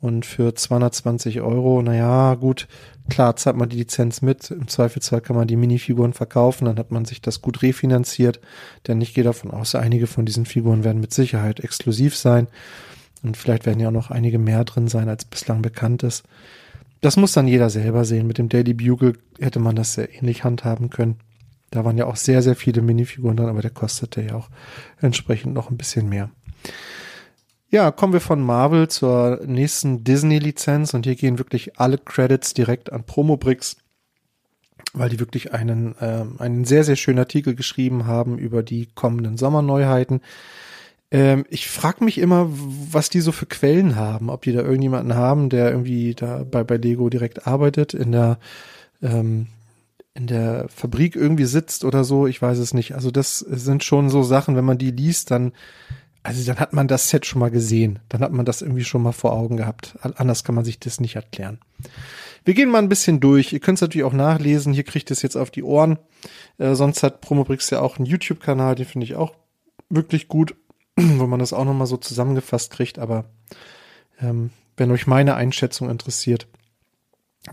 Und 0.00 0.26
für 0.26 0.54
220 0.54 1.40
Euro, 1.40 1.80
naja, 1.82 2.34
gut, 2.34 2.66
klar, 3.08 3.36
zahlt 3.36 3.56
man 3.56 3.68
die 3.68 3.76
Lizenz 3.76 4.20
mit. 4.20 4.50
Im 4.50 4.66
Zweifelsfall 4.66 5.20
kann 5.20 5.36
man 5.36 5.46
die 5.46 5.56
Minifiguren 5.56 6.14
verkaufen, 6.14 6.64
dann 6.64 6.78
hat 6.78 6.90
man 6.90 7.04
sich 7.04 7.22
das 7.22 7.40
gut 7.40 7.62
refinanziert. 7.62 8.40
Denn 8.88 9.00
ich 9.00 9.14
gehe 9.14 9.24
davon 9.24 9.52
aus, 9.52 9.76
einige 9.76 10.08
von 10.08 10.26
diesen 10.26 10.46
Figuren 10.46 10.82
werden 10.82 11.00
mit 11.00 11.14
Sicherheit 11.14 11.60
exklusiv 11.60 12.16
sein. 12.16 12.48
Und 13.22 13.36
vielleicht 13.36 13.66
werden 13.66 13.80
ja 13.80 13.88
auch 13.88 13.92
noch 13.92 14.10
einige 14.10 14.38
mehr 14.38 14.64
drin 14.64 14.88
sein, 14.88 15.08
als 15.08 15.24
bislang 15.24 15.62
bekannt 15.62 16.02
ist. 16.02 16.24
Das 17.04 17.18
muss 17.18 17.32
dann 17.32 17.46
jeder 17.46 17.68
selber 17.68 18.06
sehen. 18.06 18.26
Mit 18.26 18.38
dem 18.38 18.48
Daily 18.48 18.72
Bugle 18.72 19.12
hätte 19.38 19.58
man 19.58 19.76
das 19.76 19.92
sehr 19.92 20.14
ähnlich 20.14 20.42
handhaben 20.42 20.88
können. 20.88 21.16
Da 21.70 21.84
waren 21.84 21.98
ja 21.98 22.06
auch 22.06 22.16
sehr, 22.16 22.40
sehr 22.40 22.56
viele 22.56 22.80
Minifiguren 22.80 23.36
drin, 23.36 23.50
aber 23.50 23.60
der 23.60 23.72
kostete 23.72 24.22
ja 24.22 24.36
auch 24.36 24.48
entsprechend 25.02 25.52
noch 25.52 25.70
ein 25.70 25.76
bisschen 25.76 26.08
mehr. 26.08 26.30
Ja, 27.68 27.90
kommen 27.90 28.14
wir 28.14 28.22
von 28.22 28.40
Marvel 28.40 28.88
zur 28.88 29.42
nächsten 29.44 30.02
Disney-Lizenz 30.02 30.94
und 30.94 31.04
hier 31.04 31.14
gehen 31.14 31.36
wirklich 31.36 31.78
alle 31.78 31.98
Credits 31.98 32.54
direkt 32.54 32.90
an 32.90 33.04
Promobricks, 33.04 33.76
weil 34.94 35.10
die 35.10 35.20
wirklich 35.20 35.52
einen, 35.52 35.94
äh, 35.98 36.24
einen 36.38 36.64
sehr, 36.64 36.84
sehr 36.84 36.96
schönen 36.96 37.18
Artikel 37.18 37.54
geschrieben 37.54 38.06
haben 38.06 38.38
über 38.38 38.62
die 38.62 38.86
kommenden 38.94 39.36
Sommerneuheiten. 39.36 40.22
Ähm, 41.10 41.44
ich 41.48 41.68
frage 41.68 42.04
mich 42.04 42.18
immer, 42.18 42.48
was 42.50 43.10
die 43.10 43.20
so 43.20 43.32
für 43.32 43.46
Quellen 43.46 43.96
haben, 43.96 44.30
ob 44.30 44.42
die 44.42 44.52
da 44.52 44.62
irgendjemanden 44.62 45.14
haben, 45.14 45.48
der 45.48 45.70
irgendwie 45.70 46.14
da 46.14 46.44
bei, 46.44 46.64
bei 46.64 46.76
Lego 46.76 47.08
direkt 47.08 47.46
arbeitet, 47.46 47.94
in 47.94 48.12
der, 48.12 48.38
ähm, 49.02 49.48
in 50.14 50.26
der 50.26 50.66
Fabrik 50.68 51.16
irgendwie 51.16 51.44
sitzt 51.44 51.84
oder 51.84 52.04
so, 52.04 52.26
ich 52.26 52.40
weiß 52.40 52.58
es 52.58 52.74
nicht. 52.74 52.94
Also 52.94 53.10
das 53.10 53.38
sind 53.38 53.84
schon 53.84 54.10
so 54.10 54.22
Sachen, 54.22 54.56
wenn 54.56 54.64
man 54.64 54.78
die 54.78 54.90
liest, 54.90 55.30
dann, 55.30 55.52
also 56.22 56.44
dann 56.44 56.58
hat 56.58 56.72
man 56.72 56.88
das 56.88 57.10
Set 57.10 57.26
schon 57.26 57.40
mal 57.40 57.50
gesehen. 57.50 57.98
Dann 58.08 58.22
hat 58.22 58.32
man 58.32 58.46
das 58.46 58.62
irgendwie 58.62 58.84
schon 58.84 59.02
mal 59.02 59.12
vor 59.12 59.34
Augen 59.34 59.56
gehabt. 59.56 59.96
Anders 60.00 60.42
kann 60.42 60.54
man 60.54 60.64
sich 60.64 60.78
das 60.78 61.00
nicht 61.00 61.16
erklären. 61.16 61.58
Wir 62.44 62.54
gehen 62.54 62.70
mal 62.70 62.78
ein 62.78 62.88
bisschen 62.88 63.20
durch. 63.20 63.52
Ihr 63.52 63.60
könnt 63.60 63.78
es 63.78 63.82
natürlich 63.82 64.04
auch 64.04 64.12
nachlesen. 64.12 64.72
Hier 64.72 64.84
kriegt 64.84 65.10
es 65.10 65.22
jetzt 65.22 65.36
auf 65.36 65.50
die 65.50 65.62
Ohren. 65.62 65.98
Äh, 66.58 66.74
sonst 66.74 67.02
hat 67.02 67.20
Promobrix 67.20 67.70
ja 67.70 67.80
auch 67.80 67.98
einen 67.98 68.06
YouTube-Kanal, 68.06 68.74
den 68.74 68.86
finde 68.86 69.04
ich 69.04 69.16
auch 69.16 69.34
wirklich 69.88 70.28
gut. 70.28 70.54
wo 71.18 71.26
man 71.26 71.40
das 71.40 71.52
auch 71.52 71.64
nochmal 71.64 71.86
so 71.86 71.96
zusammengefasst 71.96 72.70
kriegt. 72.70 72.98
Aber 72.98 73.24
ähm, 74.20 74.50
wenn 74.76 74.90
euch 74.90 75.06
meine 75.06 75.34
Einschätzung 75.34 75.90
interessiert, 75.90 76.46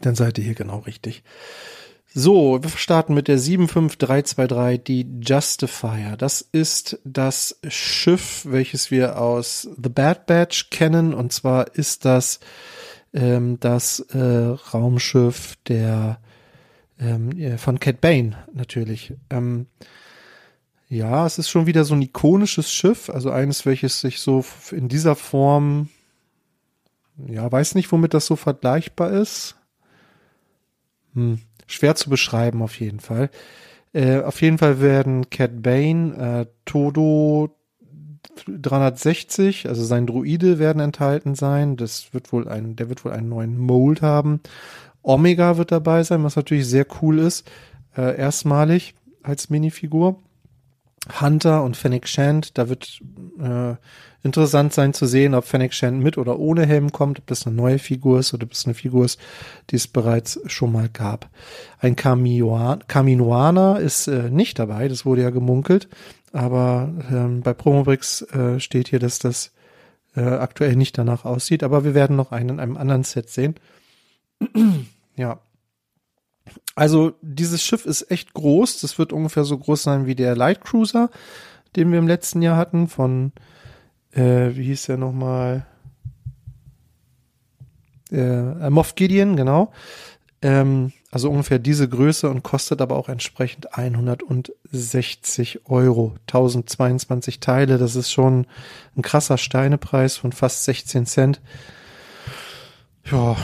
dann 0.02 0.16
seid 0.16 0.38
ihr 0.38 0.44
hier 0.44 0.56
genau 0.56 0.80
richtig. 0.80 1.24
So, 2.14 2.62
wir 2.62 2.70
starten 2.72 3.14
mit 3.14 3.30
der 3.30 3.38
75323, 3.38 4.84
die 4.84 5.08
Justifier. 5.22 6.18
Das 6.18 6.42
ist 6.42 7.00
das 7.06 7.58
Schiff, 7.70 8.46
welches 8.46 8.92
wir 8.92 9.18
aus 9.18 9.70
The 9.82 9.90
Bad 9.90 10.26
Batch 10.26 10.70
kennen. 10.72 11.14
Und 11.14 11.32
zwar 11.32 11.74
ist 11.76 12.04
das 12.04 12.42
ähm, 13.14 13.60
das 13.60 14.00
äh, 14.12 14.18
Raumschiff 14.74 15.56
der 15.68 16.20
ähm, 17.00 17.58
von 17.58 17.80
Cat 17.80 18.02
Bane 18.02 18.38
natürlich. 18.54 19.14
Ähm, 19.30 19.68
ja, 20.92 21.26
es 21.26 21.38
ist 21.38 21.50
schon 21.50 21.68
wieder 21.68 21.86
so 21.86 21.96
ein 21.96 22.02
ikonisches 22.02 22.70
Schiff, 22.74 23.10
also 23.10 23.32
eines, 23.32 23.66
welches 23.66 24.02
sich 24.02 24.20
so 24.20 24.44
in 24.72 24.90
dieser 24.90 25.16
Form, 25.16 25.88
ja, 27.28 27.50
weiß 27.50 27.76
nicht, 27.76 27.90
womit 27.94 28.14
das 28.14 28.26
so 28.26 28.36
vergleichbar 28.36 29.12
ist. 29.12 29.56
Hm, 31.14 31.40
schwer 31.66 31.96
zu 31.96 32.10
beschreiben 32.10 32.62
auf 32.62 32.78
jeden 32.78 33.00
Fall. 33.00 33.30
Äh, 33.94 34.20
auf 34.20 34.42
jeden 34.42 34.58
Fall 34.58 34.82
werden 34.82 35.30
Cat 35.30 35.62
Bane, 35.64 36.42
äh, 36.42 36.46
Todo 36.66 37.56
360, 38.50 39.70
also 39.70 39.86
sein 39.86 40.06
Druide 40.06 40.60
werden 40.60 40.82
enthalten 40.82 41.36
sein. 41.36 41.78
Das 41.78 42.14
wird 42.14 42.34
wohl 42.34 42.50
ein, 42.50 42.76
der 42.76 42.90
wird 42.90 43.06
wohl 43.06 43.14
einen 43.14 43.30
neuen 43.30 43.58
Mold 43.58 44.02
haben. 44.02 44.42
Omega 45.04 45.56
wird 45.56 45.72
dabei 45.72 46.04
sein, 46.04 46.26
was 46.26 46.36
natürlich 46.36 46.68
sehr 46.68 46.86
cool 47.02 47.20
ist. 47.20 47.50
Äh, 47.96 48.18
erstmalig 48.18 48.94
als 49.24 49.50
Minifigur. 49.50 50.20
Hunter 51.20 51.64
und 51.64 51.78
Fennec 51.78 52.08
Shand. 52.08 52.58
Da 52.58 52.70
wird 52.70 53.02
äh, 53.40 53.76
interessant 54.24 54.74
sein 54.74 54.94
zu 54.94 55.06
sehen, 55.06 55.34
ob 55.34 55.46
Fennec 55.46 55.74
Shand 55.74 56.02
mit 56.02 56.18
oder 56.18 56.40
ohne 56.40 56.66
Helm 56.66 56.92
kommt, 56.92 57.20
ob 57.20 57.28
das 57.28 57.48
eine 57.48 57.56
neue 57.56 57.80
Figur 57.80 58.20
ist 58.20 58.34
oder 58.34 58.46
ob 58.46 58.52
es 58.52 58.66
eine 58.66 58.76
Figur 58.76 59.06
ist, 59.06 59.20
die 59.70 59.76
es 59.76 59.88
bereits 59.88 60.40
schon 60.46 60.72
mal 60.72 60.90
gab. 60.90 61.30
Ein 61.80 61.96
Kaminoaner 61.96 63.80
ist 63.80 64.08
äh, 64.08 64.30
nicht 64.30 64.60
dabei, 64.60 64.88
das 64.88 65.06
wurde 65.06 65.24
ja 65.24 65.32
gemunkelt, 65.32 65.88
aber 66.32 66.94
ähm, 67.12 67.42
bei 67.42 67.54
Promobrix 67.54 68.22
äh, 68.34 68.60
steht 68.60 68.90
hier, 68.90 69.00
dass 69.00 69.20
das 69.20 69.52
äh, 70.16 70.22
aktuell 70.22 70.76
nicht 70.76 70.98
danach 70.98 71.26
aussieht, 71.26 71.64
aber 71.64 71.84
wir 71.84 71.96
werden 71.96 72.16
noch 72.16 72.32
einen 72.32 72.50
in 72.50 72.60
einem 72.60 72.78
anderen 72.78 73.04
Set 73.04 73.30
sehen. 73.30 73.56
ja, 75.16 75.40
also 76.76 77.14
dieses 77.22 77.64
Schiff 77.64 77.86
ist 77.86 78.10
echt 78.12 78.34
groß. 78.34 78.82
Das 78.82 78.98
wird 78.98 79.14
ungefähr 79.14 79.44
so 79.44 79.58
groß 79.58 79.84
sein 79.84 80.06
wie 80.06 80.16
der 80.16 80.36
Light 80.36 80.62
Cruiser, 80.62 81.10
den 81.76 81.92
wir 81.92 82.00
im 82.00 82.08
letzten 82.08 82.42
Jahr 82.42 82.58
hatten 82.58 82.88
von, 82.88 83.32
äh, 84.12 84.52
wie 84.54 84.66
hieß 84.66 84.84
der 84.84 84.98
nochmal? 84.98 85.66
Äh, 88.12 88.70
Moff 88.70 88.96
Gideon, 88.96 89.36
genau. 89.36 89.72
Ähm, 90.42 90.92
also 91.12 91.30
ungefähr 91.30 91.60
diese 91.60 91.88
Größe 91.88 92.30
und 92.30 92.42
kostet 92.42 92.82
aber 92.82 92.96
auch 92.96 93.10
entsprechend 93.10 93.78
160 93.78 95.66
Euro. 95.66 96.16
1022 96.28 97.40
Teile, 97.40 97.78
das 97.78 97.96
ist 97.96 98.12
schon 98.12 98.48
ein 98.96 99.02
krasser 99.02 99.38
Steinepreis 99.38 100.18
von 100.18 100.32
fast 100.32 100.64
16 100.66 101.06
Cent. 101.06 101.42
Ja, 103.12 103.36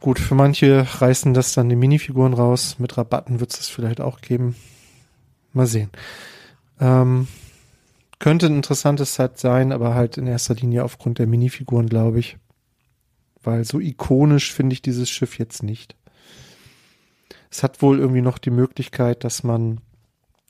Gut, 0.00 0.18
für 0.18 0.34
manche 0.34 0.86
reißen 1.00 1.34
das 1.34 1.54
dann 1.54 1.68
die 1.68 1.76
Minifiguren 1.76 2.34
raus. 2.34 2.76
Mit 2.78 2.96
Rabatten 2.96 3.40
wird 3.40 3.50
es 3.50 3.58
das 3.58 3.68
vielleicht 3.68 4.00
auch 4.00 4.20
geben. 4.20 4.54
Mal 5.52 5.66
sehen. 5.66 5.90
Ähm, 6.80 7.26
könnte 8.18 8.46
ein 8.46 8.56
interessantes 8.56 9.14
Set 9.14 9.38
sein, 9.38 9.72
aber 9.72 9.94
halt 9.94 10.16
in 10.16 10.26
erster 10.26 10.54
Linie 10.54 10.84
aufgrund 10.84 11.18
der 11.18 11.26
Minifiguren, 11.26 11.88
glaube 11.88 12.20
ich. 12.20 12.36
Weil 13.42 13.64
so 13.64 13.80
ikonisch 13.80 14.52
finde 14.52 14.74
ich 14.74 14.82
dieses 14.82 15.10
Schiff 15.10 15.38
jetzt 15.38 15.62
nicht. 15.62 15.96
Es 17.50 17.62
hat 17.62 17.82
wohl 17.82 17.98
irgendwie 17.98 18.22
noch 18.22 18.38
die 18.38 18.50
Möglichkeit, 18.50 19.24
dass 19.24 19.42
man 19.42 19.80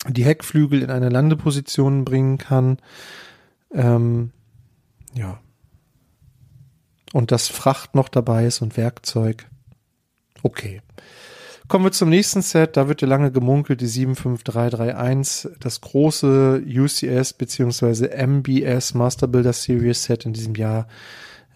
die 0.08 0.24
Heckflügel 0.24 0.82
in 0.82 0.90
eine 0.90 1.08
Landeposition 1.08 2.04
bringen 2.04 2.38
kann. 2.38 2.78
Ähm, 3.72 4.32
ja, 5.14 5.40
und 7.12 7.32
dass 7.32 7.48
Fracht 7.48 7.94
noch 7.94 8.08
dabei 8.08 8.46
ist 8.46 8.62
und 8.62 8.76
Werkzeug. 8.76 9.46
Okay. 10.42 10.82
Kommen 11.68 11.84
wir 11.84 11.92
zum 11.92 12.08
nächsten 12.08 12.40
Set. 12.40 12.78
Da 12.78 12.88
wird 12.88 13.02
ja 13.02 13.08
lange 13.08 13.30
gemunkelt, 13.30 13.82
die 13.82 13.86
75331, 13.86 15.50
das 15.60 15.82
große 15.82 16.62
UCS 16.66 17.34
beziehungsweise 17.34 18.10
MBS 18.10 18.94
Master 18.94 19.26
Builder 19.26 19.52
Series 19.52 20.04
Set 20.04 20.24
in 20.24 20.32
diesem 20.32 20.54
Jahr. 20.54 20.88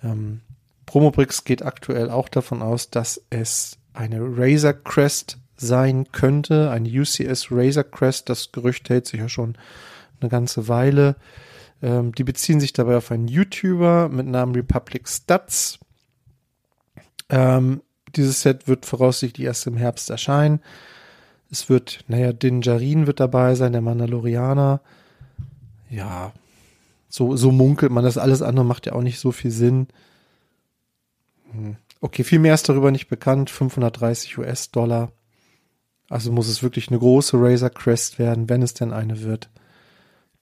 Ähm, 0.04 0.40
Promobrix 0.84 1.44
geht 1.44 1.64
aktuell 1.64 2.10
auch 2.10 2.28
davon 2.28 2.60
aus, 2.60 2.90
dass 2.90 3.22
es 3.30 3.78
eine 3.94 4.18
Razor 4.20 4.74
Crest 4.74 5.38
sein 5.56 6.12
könnte, 6.12 6.70
eine 6.70 6.88
UCS 6.88 7.48
Razor 7.50 7.84
Crest. 7.84 8.28
Das 8.28 8.52
Gerücht 8.52 8.90
hält 8.90 9.06
sich 9.06 9.20
ja 9.20 9.30
schon 9.30 9.56
eine 10.20 10.28
ganze 10.28 10.68
Weile. 10.68 11.16
Ähm, 11.83 12.14
die 12.14 12.25
beziehen 12.25 12.61
sich 12.61 12.73
dabei 12.73 12.97
auf 12.97 13.11
einen 13.11 13.29
YouTuber 13.29 14.09
mit 14.09 14.27
Namen 14.27 14.55
Republic 14.55 15.09
Stats. 15.09 15.81
Ähm, 17.29 17.83
dieses 18.14 18.42
Set 18.42 18.68
wird 18.68 18.87
voraussichtlich 18.87 19.47
erst 19.47 19.66
im 19.66 19.77
Herbst 19.77 20.09
erscheinen. 20.11 20.61
Es 21.51 21.68
wird, 21.68 22.05
naja, 22.09 22.33
Din 22.33 22.62
Djarin 22.62 23.07
wird 23.07 23.21
dabei 23.21 23.55
sein, 23.57 23.73
der 23.73 23.83
Mandalorianer. 23.83 24.81
Ja, 25.90 26.33
so, 27.09 27.37
so 27.37 27.53
munkelt 27.53 27.92
man 27.92 28.05
das. 28.05 28.16
Alles 28.16 28.40
andere 28.40 28.64
macht 28.64 28.87
ja 28.87 28.95
auch 28.95 29.03
nicht 29.03 29.18
so 29.18 29.33
viel 29.33 29.51
Sinn. 29.51 29.88
Hm. 31.51 31.77
Okay, 32.01 32.25
viel 32.25 32.38
mehr 32.38 32.55
ist 32.55 32.68
darüber 32.68 32.90
nicht 32.90 33.09
bekannt. 33.09 33.51
530 33.51 34.38
US-Dollar. 34.38 35.12
Also 36.09 36.33
muss 36.33 36.49
es 36.49 36.62
wirklich 36.62 36.88
eine 36.88 36.99
große 36.99 37.37
Razor 37.38 37.71
Crest 37.71 38.18
werden, 38.18 38.49
wenn 38.49 38.62
es 38.62 38.75
denn 38.75 38.92
eine 38.92 39.23
wird. 39.23 39.51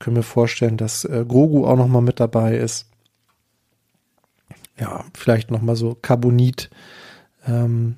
Können 0.00 0.16
wir 0.16 0.22
vorstellen, 0.24 0.78
dass 0.78 1.04
äh, 1.04 1.24
Grogu 1.28 1.66
auch 1.66 1.76
nochmal 1.76 2.02
mit 2.02 2.18
dabei 2.18 2.56
ist. 2.56 2.86
Ja, 4.78 5.04
vielleicht 5.14 5.50
nochmal 5.50 5.76
so 5.76 5.94
Carbonit 5.94 6.70
ähm, 7.46 7.96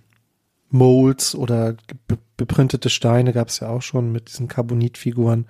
Molds 0.69 1.35
oder 1.35 1.77
be 2.09 2.19
beprintete 2.37 2.91
Steine 2.91 3.33
gab 3.33 3.49
es 3.49 3.61
ja 3.61 3.69
auch 3.69 3.83
schon 3.83 4.11
mit 4.11 4.29
diesen 4.29 4.49
Carbonitfiguren. 4.49 5.47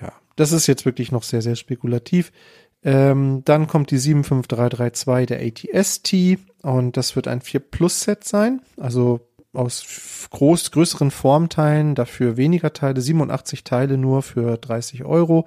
Ja, 0.00 0.12
das 0.36 0.52
ist 0.52 0.66
jetzt 0.66 0.86
wirklich 0.86 1.12
noch 1.12 1.24
sehr, 1.24 1.42
sehr 1.42 1.56
spekulativ. 1.56 2.32
Ähm, 2.82 3.42
dann 3.44 3.66
kommt 3.66 3.90
die 3.90 3.98
75332 3.98 5.26
der 5.26 5.42
ATST 5.42 6.38
und 6.62 6.96
das 6.96 7.16
wird 7.16 7.28
ein 7.28 7.42
4 7.42 7.60
Plus 7.60 8.00
Set 8.00 8.24
sein, 8.24 8.62
also 8.78 9.20
aus 9.52 10.28
groß, 10.30 10.70
größeren 10.70 11.10
Formteilen, 11.10 11.94
dafür 11.94 12.36
weniger 12.36 12.72
Teile, 12.72 13.00
87 13.00 13.64
Teile 13.64 13.98
nur 13.98 14.22
für 14.22 14.56
30 14.56 15.04
Euro. 15.04 15.46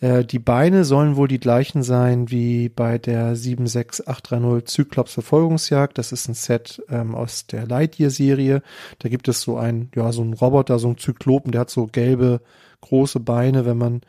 Äh, 0.00 0.24
die 0.24 0.38
Beine 0.38 0.84
sollen 0.84 1.16
wohl 1.16 1.28
die 1.28 1.40
gleichen 1.40 1.82
sein 1.82 2.30
wie 2.30 2.68
bei 2.68 2.98
der 2.98 3.36
76830 3.36 4.68
Cyclops 4.68 5.14
Verfolgungsjagd. 5.14 5.96
Das 5.96 6.12
ist 6.12 6.28
ein 6.28 6.34
Set 6.34 6.82
ähm, 6.90 7.14
aus 7.14 7.46
der 7.46 7.66
Lightyear-Serie. 7.66 8.62
Da 8.98 9.08
gibt 9.08 9.28
es 9.28 9.40
so 9.40 9.56
ein, 9.56 9.90
ja, 9.94 10.12
so 10.12 10.22
ein 10.22 10.34
Roboter, 10.34 10.78
so 10.78 10.88
ein 10.88 10.98
Zyklopen, 10.98 11.52
der 11.52 11.62
hat 11.62 11.70
so 11.70 11.86
gelbe, 11.86 12.40
große 12.82 13.20
Beine. 13.20 13.64
Wenn 13.64 13.78
man 13.78 14.02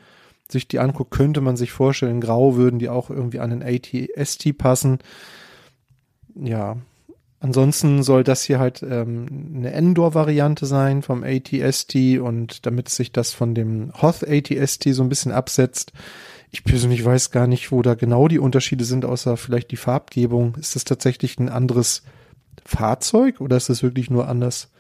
sich 0.50 0.68
die 0.68 0.80
anguckt, 0.80 1.12
könnte 1.12 1.42
man 1.42 1.56
sich 1.56 1.72
vorstellen, 1.72 2.22
grau 2.22 2.56
würden 2.56 2.80
die 2.80 2.90
auch 2.90 3.10
irgendwie 3.10 3.40
an 3.40 3.52
den 3.52 3.64
AT-ST 3.64 4.58
passen. 4.58 5.00
Ja, 6.36 6.78
Ansonsten 7.40 8.02
soll 8.02 8.24
das 8.24 8.44
hier 8.44 8.60
halt 8.60 8.82
ähm, 8.82 9.54
eine 9.56 9.72
Endor-Variante 9.74 10.66
sein 10.66 11.02
vom 11.02 11.24
ATST 11.24 12.20
und 12.20 12.66
damit 12.66 12.90
sich 12.90 13.12
das 13.12 13.34
von 13.34 13.54
dem 13.54 13.92
Hoth 14.02 14.28
ATST 14.28 14.94
so 14.94 15.04
ein 15.04 15.10
bisschen 15.10 15.32
absetzt. 15.32 15.92
Ich 16.52 16.64
persönlich 16.64 17.04
weiß 17.04 17.32
gar 17.32 17.48
nicht, 17.48 17.72
wo 17.72 17.82
da 17.82 17.96
genau 17.96 18.28
die 18.28 18.40
Unterschiede 18.40 18.86
sind, 18.86 19.04
außer 19.04 19.36
vielleicht 19.36 19.72
die 19.72 19.78
Farbgebung. 19.78 20.56
Ist 20.56 20.76
das 20.76 20.86
tatsächlich 20.86 21.38
ein 21.38 21.50
anderes 21.50 22.04
Fahrzeug 22.66 23.42
oder 23.42 23.58
ist 23.58 23.70
das 23.70 23.84
wirklich 23.84 24.10
nur 24.10 24.28
anders 24.28 24.72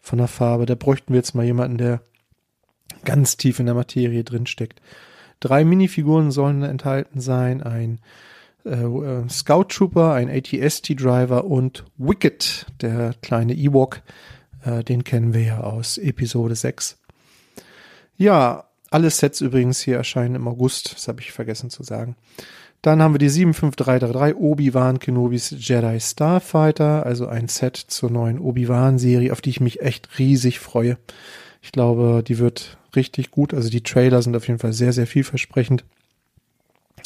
von 0.00 0.18
der 0.18 0.28
Farbe? 0.28 0.66
Da 0.66 0.74
bräuchten 0.74 1.12
wir 1.12 1.18
jetzt 1.18 1.34
mal 1.34 1.44
jemanden, 1.44 1.78
der 1.78 2.02
ganz 3.04 3.36
tief 3.36 3.60
in 3.60 3.66
der 3.66 3.74
Materie 3.74 4.24
drinsteckt. 4.24 4.82
Drei 5.40 5.64
Minifiguren 5.64 6.30
sollen 6.30 6.62
enthalten 6.62 7.20
sein, 7.20 7.62
ein 7.62 8.00
äh, 8.64 8.70
äh, 8.70 9.28
Scout 9.28 9.64
Trooper, 9.64 10.12
ein 10.12 10.30
ATST 10.30 11.00
Driver 11.00 11.44
und 11.44 11.84
Wicked, 11.96 12.66
der 12.80 13.14
kleine 13.22 13.54
Ewok. 13.54 14.02
Äh, 14.64 14.84
den 14.84 15.04
kennen 15.04 15.34
wir 15.34 15.42
ja 15.42 15.60
aus 15.60 15.98
Episode 15.98 16.54
6. 16.54 16.98
Ja, 18.16 18.64
alle 18.90 19.10
Sets 19.10 19.40
übrigens 19.40 19.80
hier 19.80 19.96
erscheinen 19.96 20.36
im 20.36 20.48
August, 20.48 20.94
das 20.94 21.08
habe 21.08 21.20
ich 21.20 21.32
vergessen 21.32 21.68
zu 21.68 21.82
sagen. 21.82 22.16
Dann 22.80 23.02
haben 23.02 23.14
wir 23.14 23.18
die 23.18 23.30
75333 23.30 24.36
Obi-Wan 24.36 24.98
Kenobis 24.98 25.54
Jedi 25.58 25.98
Starfighter, 25.98 27.04
also 27.06 27.26
ein 27.26 27.48
Set 27.48 27.76
zur 27.76 28.10
neuen 28.10 28.38
Obi-Wan-Serie, 28.38 29.32
auf 29.32 29.40
die 29.40 29.50
ich 29.50 29.60
mich 29.60 29.80
echt 29.80 30.18
riesig 30.18 30.60
freue. 30.60 30.98
Ich 31.62 31.72
glaube, 31.72 32.22
die 32.22 32.38
wird 32.38 32.76
richtig 32.94 33.30
gut. 33.30 33.54
Also 33.54 33.70
die 33.70 33.82
Trailer 33.82 34.20
sind 34.20 34.36
auf 34.36 34.46
jeden 34.46 34.60
Fall 34.60 34.74
sehr, 34.74 34.92
sehr 34.92 35.06
vielversprechend. 35.06 35.84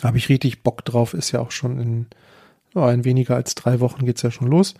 Habe 0.02 0.18
ich 0.18 0.28
richtig 0.28 0.62
Bock 0.62 0.84
drauf, 0.84 1.14
ist 1.14 1.32
ja 1.32 1.40
auch 1.40 1.50
schon 1.50 1.78
in, 1.78 2.06
ja, 2.74 2.90
in 2.90 3.04
weniger 3.04 3.34
als 3.34 3.54
drei 3.54 3.80
Wochen 3.80 4.06
geht's 4.06 4.22
ja 4.22 4.30
schon 4.30 4.48
los. 4.48 4.74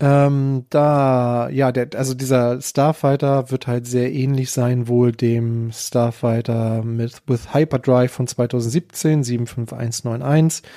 Ähm, 0.00 0.66
da, 0.68 1.48
ja, 1.50 1.70
der, 1.70 1.90
also 1.94 2.14
dieser 2.14 2.60
Starfighter 2.60 3.52
wird 3.52 3.68
halt 3.68 3.86
sehr 3.86 4.12
ähnlich 4.12 4.50
sein 4.50 4.88
wohl 4.88 5.12
dem 5.12 5.70
Starfighter 5.72 6.82
mit 6.82 7.22
with 7.28 7.54
Hyperdrive 7.54 8.10
von 8.10 8.26
2017, 8.26 9.22
75191. 9.22 10.68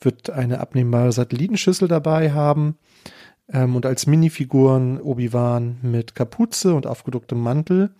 Wird 0.00 0.30
eine 0.30 0.60
abnehmbare 0.60 1.12
Satellitenschüssel 1.12 1.86
dabei 1.86 2.32
haben. 2.32 2.78
Ähm, 3.52 3.76
und 3.76 3.84
als 3.84 4.06
Minifiguren 4.06 5.00
Obi-Wan 5.02 5.76
mit 5.82 6.14
Kapuze 6.14 6.74
und 6.74 6.86
aufgedrucktem 6.86 7.38
Mantel. 7.38 7.90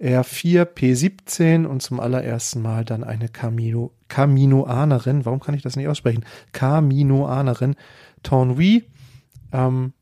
R4 0.00 0.66
P17 0.66 1.64
und 1.66 1.82
zum 1.82 1.98
allerersten 1.98 2.62
Mal 2.62 2.84
dann 2.84 3.02
eine 3.02 3.28
Camino, 3.28 3.90
Caminoanerin. 4.08 5.24
Warum 5.24 5.40
kann 5.40 5.54
ich 5.54 5.62
das 5.62 5.76
nicht 5.76 5.88
aussprechen? 5.88 6.24
Caminoanerin 6.52 7.76
Tonwi. 8.22 8.84
Ähm, 9.52 9.92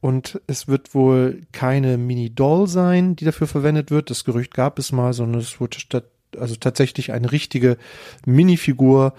und 0.00 0.40
es 0.46 0.68
wird 0.68 0.94
wohl 0.94 1.42
keine 1.52 1.98
Mini-Doll 1.98 2.68
sein, 2.68 3.16
die 3.16 3.24
dafür 3.24 3.46
verwendet 3.46 3.90
wird. 3.90 4.10
Das 4.10 4.24
Gerücht 4.24 4.54
gab 4.54 4.78
es 4.78 4.92
mal, 4.92 5.12
sondern 5.12 5.40
es 5.40 5.60
wird 5.60 5.74
statt, 5.74 6.04
also 6.38 6.54
tatsächlich 6.56 7.12
eine 7.12 7.32
richtige 7.32 7.78
Minifigur, 8.24 9.14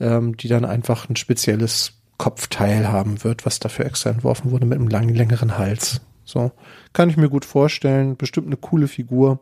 ähm, 0.00 0.36
die 0.36 0.48
dann 0.48 0.64
einfach 0.64 1.08
ein 1.08 1.16
spezielles 1.16 1.94
Kopfteil 2.18 2.88
haben 2.88 3.24
wird, 3.24 3.46
was 3.46 3.60
dafür 3.60 3.86
extra 3.86 4.10
entworfen 4.10 4.50
wurde 4.50 4.66
mit 4.66 4.78
einem 4.78 4.88
langen, 4.88 5.14
längeren 5.14 5.56
Hals. 5.56 6.00
So, 6.24 6.52
kann 6.92 7.08
ich 7.08 7.16
mir 7.16 7.30
gut 7.30 7.44
vorstellen. 7.44 8.16
Bestimmt 8.16 8.48
eine 8.48 8.56
coole 8.56 8.86
Figur. 8.86 9.40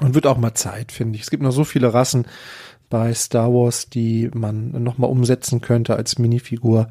Und 0.00 0.14
wird 0.14 0.26
auch 0.26 0.38
mal 0.38 0.54
Zeit, 0.54 0.92
finde 0.92 1.16
ich. 1.16 1.22
Es 1.22 1.30
gibt 1.30 1.42
noch 1.42 1.50
so 1.50 1.64
viele 1.64 1.92
Rassen 1.94 2.26
bei 2.88 3.12
Star 3.14 3.52
Wars, 3.52 3.88
die 3.88 4.30
man 4.32 4.82
nochmal 4.82 5.10
umsetzen 5.10 5.60
könnte 5.60 5.96
als 5.96 6.18
Minifigur. 6.18 6.88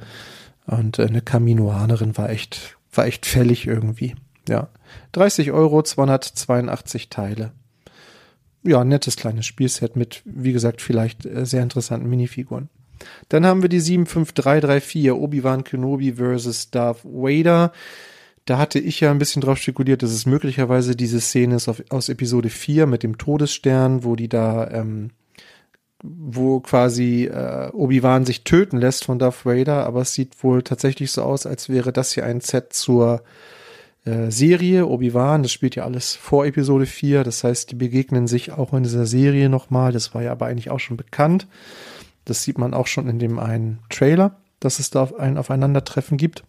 Und 0.65 0.99
äh, 0.99 1.05
eine 1.05 1.21
Kaminoanerin 1.21 2.17
war 2.17 2.29
echt, 2.29 2.77
war 2.93 3.05
echt 3.05 3.25
fällig 3.25 3.67
irgendwie. 3.67 4.15
Ja. 4.47 4.69
30 5.13 5.51
Euro, 5.51 5.81
282 5.81 7.09
Teile. 7.09 7.51
Ja, 8.63 8.83
nettes 8.83 9.15
kleines 9.15 9.45
Spielset 9.45 9.95
mit, 9.95 10.21
wie 10.25 10.53
gesagt, 10.53 10.81
vielleicht 10.81 11.25
äh, 11.25 11.45
sehr 11.45 11.63
interessanten 11.63 12.09
Minifiguren. 12.09 12.69
Dann 13.29 13.45
haben 13.45 13.61
wir 13.61 13.69
die 13.69 13.79
75334 13.79 15.11
Obi-Wan 15.11 15.63
Kenobi 15.63 16.13
versus 16.13 16.71
Darth 16.71 17.03
Vader 17.03 17.71
da 18.47 18.57
hatte 18.57 18.79
ich 18.79 19.01
ja 19.01 19.11
ein 19.11 19.19
bisschen 19.19 19.41
drauf 19.41 19.57
spekuliert, 19.57 20.01
dass 20.03 20.11
es 20.11 20.25
möglicherweise 20.25 20.95
diese 20.95 21.19
Szene 21.19 21.55
ist 21.55 21.67
auf, 21.67 21.83
aus 21.89 22.09
Episode 22.09 22.49
4 22.49 22.87
mit 22.87 23.03
dem 23.03 23.17
Todesstern, 23.17 24.03
wo 24.03 24.15
die 24.15 24.29
da, 24.29 24.69
ähm, 24.71 25.11
wo 26.03 26.59
quasi 26.59 27.25
äh, 27.25 27.69
Obi-Wan 27.73 28.25
sich 28.25 28.43
töten 28.43 28.77
lässt 28.77 29.05
von 29.05 29.19
Darth 29.19 29.45
Vader, 29.45 29.85
aber 29.85 30.01
es 30.01 30.13
sieht 30.13 30.43
wohl 30.43 30.61
tatsächlich 30.61 31.11
so 31.11 31.23
aus, 31.23 31.45
als 31.45 31.69
wäre 31.69 31.91
das 31.91 32.13
hier 32.13 32.25
ein 32.25 32.41
Set 32.41 32.73
zur 32.73 33.23
äh, 34.05 34.29
Serie 34.29 34.85
Obi-Wan. 34.85 35.43
Das 35.43 35.51
spielt 35.51 35.75
ja 35.75 35.85
alles 35.85 36.15
vor 36.15 36.45
Episode 36.45 36.85
4, 36.85 37.23
das 37.23 37.43
heißt, 37.43 37.71
die 37.71 37.75
begegnen 37.75 38.27
sich 38.27 38.51
auch 38.51 38.73
in 38.73 38.83
dieser 38.83 39.05
Serie 39.05 39.49
nochmal. 39.49 39.91
Das 39.91 40.13
war 40.13 40.21
ja 40.21 40.31
aber 40.31 40.45
eigentlich 40.45 40.69
auch 40.69 40.79
schon 40.79 40.97
bekannt. 40.97 41.47
Das 42.25 42.43
sieht 42.43 42.57
man 42.57 42.73
auch 42.73 42.87
schon 42.87 43.07
in 43.07 43.19
dem 43.19 43.39
einen 43.39 43.79
Trailer, 43.89 44.37
dass 44.59 44.79
es 44.79 44.89
da 44.89 45.09
ein 45.17 45.37
Aufeinandertreffen 45.37 46.17
gibt. 46.17 46.43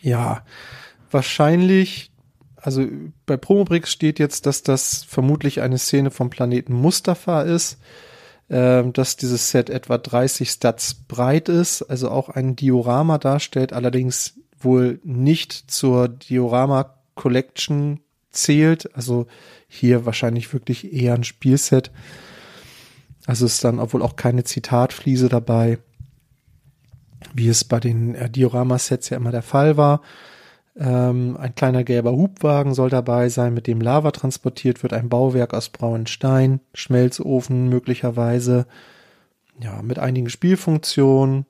Ja, 0.00 0.44
wahrscheinlich, 1.10 2.12
also 2.56 2.86
bei 3.26 3.36
Promobrix 3.36 3.90
steht 3.90 4.18
jetzt, 4.18 4.46
dass 4.46 4.62
das 4.62 5.04
vermutlich 5.04 5.60
eine 5.60 5.78
Szene 5.78 6.10
vom 6.10 6.30
Planeten 6.30 6.72
Mustafa 6.72 7.42
ist, 7.42 7.78
dass 8.92 9.16
dieses 9.16 9.50
Set 9.50 9.70
etwa 9.70 9.98
30 9.98 10.50
Stats 10.50 10.94
breit 10.94 11.48
ist, 11.48 11.82
also 11.82 12.10
auch 12.10 12.28
ein 12.28 12.54
Diorama 12.54 13.18
darstellt, 13.18 13.72
allerdings 13.72 14.34
wohl 14.58 15.00
nicht 15.04 15.70
zur 15.70 16.08
Diorama 16.08 16.94
Collection 17.14 18.00
zählt, 18.30 18.94
also 18.94 19.26
hier 19.68 20.06
wahrscheinlich 20.06 20.52
wirklich 20.52 20.92
eher 20.92 21.14
ein 21.14 21.24
Spielset. 21.24 21.90
Also 23.26 23.46
ist 23.46 23.64
dann 23.64 23.78
obwohl 23.78 24.02
auch 24.02 24.16
keine 24.16 24.44
Zitatfliese 24.44 25.28
dabei 25.28 25.78
wie 27.34 27.48
es 27.48 27.64
bei 27.64 27.80
den 27.80 28.14
äh, 28.14 28.30
Diorama-Sets 28.30 29.10
ja 29.10 29.16
immer 29.16 29.30
der 29.30 29.42
Fall 29.42 29.76
war. 29.76 30.02
Ähm, 30.74 31.36
ein 31.38 31.54
kleiner 31.54 31.84
gelber 31.84 32.12
Hubwagen 32.12 32.74
soll 32.74 32.88
dabei 32.88 33.28
sein, 33.28 33.52
mit 33.52 33.66
dem 33.66 33.80
Lava 33.80 34.10
transportiert 34.10 34.82
wird. 34.82 34.92
Ein 34.92 35.08
Bauwerk 35.08 35.52
aus 35.54 35.68
braunen 35.68 36.06
Stein, 36.06 36.60
Schmelzofen 36.74 37.68
möglicherweise. 37.68 38.66
Ja, 39.60 39.82
mit 39.82 39.98
einigen 39.98 40.30
Spielfunktionen, 40.30 41.44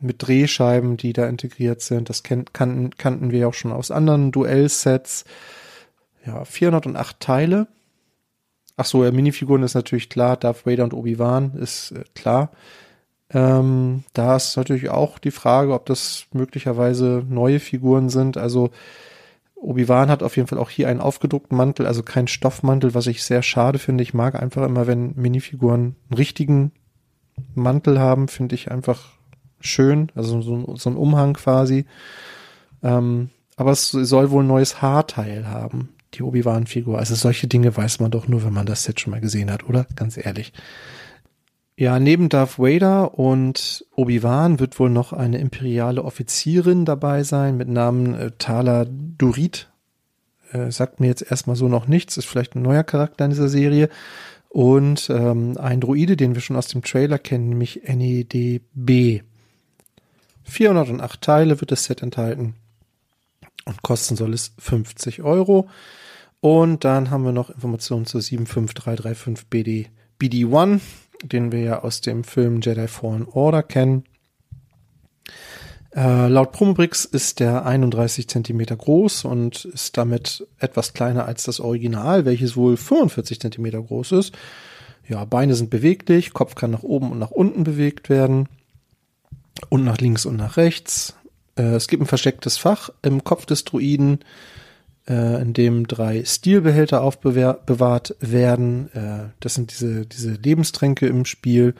mit 0.00 0.26
Drehscheiben, 0.26 0.96
die 0.96 1.12
da 1.12 1.26
integriert 1.26 1.80
sind. 1.80 2.08
Das 2.08 2.22
kannten, 2.22 2.90
kannten 2.96 3.30
wir 3.32 3.48
auch 3.48 3.54
schon 3.54 3.72
aus 3.72 3.90
anderen 3.90 4.30
Duellsets. 4.30 5.24
Ja, 6.24 6.44
408 6.44 7.18
Teile. 7.18 7.66
Ach 8.76 8.84
so, 8.84 9.04
ja, 9.04 9.10
Minifiguren 9.10 9.62
ist 9.62 9.74
natürlich 9.74 10.08
klar. 10.08 10.36
Darth 10.36 10.66
Vader 10.66 10.84
und 10.84 10.94
Obi-Wan 10.94 11.54
ist 11.54 11.92
äh, 11.92 12.04
klar. 12.14 12.52
Ähm, 13.30 14.04
da 14.12 14.36
ist 14.36 14.56
natürlich 14.56 14.88
auch 14.90 15.18
die 15.18 15.30
Frage, 15.30 15.72
ob 15.72 15.86
das 15.86 16.26
möglicherweise 16.32 17.24
neue 17.28 17.60
Figuren 17.60 18.08
sind. 18.08 18.36
Also 18.36 18.70
Obi-Wan 19.56 20.10
hat 20.10 20.22
auf 20.22 20.36
jeden 20.36 20.48
Fall 20.48 20.58
auch 20.58 20.70
hier 20.70 20.88
einen 20.88 21.00
aufgedruckten 21.00 21.56
Mantel, 21.56 21.86
also 21.86 22.02
kein 22.02 22.28
Stoffmantel, 22.28 22.94
was 22.94 23.06
ich 23.06 23.24
sehr 23.24 23.42
schade 23.42 23.78
finde. 23.78 24.02
Ich 24.02 24.14
mag 24.14 24.40
einfach 24.40 24.64
immer, 24.64 24.86
wenn 24.86 25.14
Minifiguren 25.16 25.96
einen 26.08 26.16
richtigen 26.16 26.72
Mantel 27.54 27.98
haben, 27.98 28.28
finde 28.28 28.54
ich 28.54 28.70
einfach 28.70 29.10
schön. 29.60 30.12
Also 30.14 30.40
so, 30.42 30.76
so 30.76 30.90
ein 30.90 30.96
Umhang 30.96 31.34
quasi. 31.34 31.86
Ähm, 32.82 33.30
aber 33.56 33.72
es 33.72 33.90
soll 33.90 34.30
wohl 34.30 34.44
ein 34.44 34.48
neues 34.48 34.82
Haarteil 34.82 35.48
haben, 35.48 35.88
die 36.14 36.22
Obi-Wan-Figur. 36.22 36.98
Also 36.98 37.14
solche 37.14 37.48
Dinge 37.48 37.74
weiß 37.74 38.00
man 38.00 38.10
doch 38.10 38.28
nur, 38.28 38.44
wenn 38.44 38.52
man 38.52 38.66
das 38.66 38.84
Set 38.84 39.00
schon 39.00 39.12
mal 39.12 39.20
gesehen 39.20 39.50
hat, 39.50 39.64
oder? 39.68 39.86
Ganz 39.96 40.16
ehrlich. 40.18 40.52
Ja, 41.78 41.98
neben 42.00 42.30
Darth 42.30 42.58
Vader 42.58 43.18
und 43.18 43.84
Obi-Wan 43.94 44.60
wird 44.60 44.78
wohl 44.78 44.88
noch 44.88 45.12
eine 45.12 45.38
imperiale 45.38 46.02
Offizierin 46.02 46.86
dabei 46.86 47.22
sein 47.22 47.58
mit 47.58 47.68
Namen 47.68 48.14
äh, 48.14 48.30
Tala 48.38 48.86
Durit. 48.88 49.68
Äh, 50.52 50.70
sagt 50.70 51.00
mir 51.00 51.08
jetzt 51.08 51.30
erstmal 51.30 51.54
so 51.54 51.68
noch 51.68 51.86
nichts, 51.86 52.16
ist 52.16 52.24
vielleicht 52.24 52.54
ein 52.54 52.62
neuer 52.62 52.82
Charakter 52.82 53.26
in 53.26 53.30
dieser 53.30 53.50
Serie. 53.50 53.90
Und 54.48 55.10
ähm, 55.10 55.58
ein 55.58 55.82
Droide, 55.82 56.16
den 56.16 56.34
wir 56.34 56.40
schon 56.40 56.56
aus 56.56 56.68
dem 56.68 56.82
Trailer 56.82 57.18
kennen, 57.18 57.50
nämlich 57.50 57.82
NEDB. 57.86 59.22
408 60.44 61.20
Teile 61.20 61.60
wird 61.60 61.72
das 61.72 61.84
Set 61.84 62.02
enthalten 62.02 62.54
und 63.66 63.82
kosten 63.82 64.16
soll 64.16 64.32
es 64.32 64.54
50 64.58 65.22
Euro. 65.22 65.68
Und 66.40 66.84
dann 66.84 67.10
haben 67.10 67.24
wir 67.24 67.32
noch 67.32 67.50
Informationen 67.50 68.06
zur 68.06 68.22
75335 68.22 69.46
BD, 69.50 69.90
BD1 70.18 70.80
den 71.22 71.52
wir 71.52 71.60
ja 71.60 71.82
aus 71.82 72.00
dem 72.00 72.24
Film 72.24 72.60
Jedi 72.60 72.88
Fallen 72.88 73.26
Order 73.26 73.62
kennen. 73.62 74.04
Äh, 75.94 76.28
laut 76.28 76.52
Promobrix 76.52 77.06
ist 77.06 77.40
der 77.40 77.64
31 77.64 78.28
Zentimeter 78.28 78.76
groß 78.76 79.24
und 79.24 79.64
ist 79.64 79.96
damit 79.96 80.46
etwas 80.58 80.92
kleiner 80.92 81.24
als 81.24 81.44
das 81.44 81.58
Original, 81.58 82.26
welches 82.26 82.54
wohl 82.54 82.76
45 82.76 83.40
Zentimeter 83.40 83.80
groß 83.80 84.12
ist. 84.12 84.36
Ja, 85.08 85.24
Beine 85.24 85.54
sind 85.54 85.70
beweglich, 85.70 86.34
Kopf 86.34 86.54
kann 86.54 86.70
nach 86.70 86.82
oben 86.82 87.12
und 87.12 87.18
nach 87.18 87.30
unten 87.30 87.64
bewegt 87.64 88.10
werden 88.10 88.48
und 89.70 89.84
nach 89.84 89.98
links 89.98 90.26
und 90.26 90.36
nach 90.36 90.58
rechts. 90.58 91.16
Äh, 91.56 91.74
es 91.74 91.88
gibt 91.88 92.02
ein 92.02 92.06
verstecktes 92.06 92.58
Fach 92.58 92.90
im 93.00 93.24
Kopf 93.24 93.46
des 93.46 93.64
Druiden, 93.64 94.18
äh, 95.08 95.40
in 95.40 95.52
dem 95.52 95.86
drei 95.86 96.24
Stilbehälter 96.24 97.02
aufbewahrt 97.02 98.16
werden. 98.20 98.90
Äh, 98.92 99.30
das 99.40 99.54
sind 99.54 99.72
diese, 99.72 100.06
diese 100.06 100.32
Lebenstränke 100.32 101.06
im 101.06 101.24
Spiel. 101.24 101.74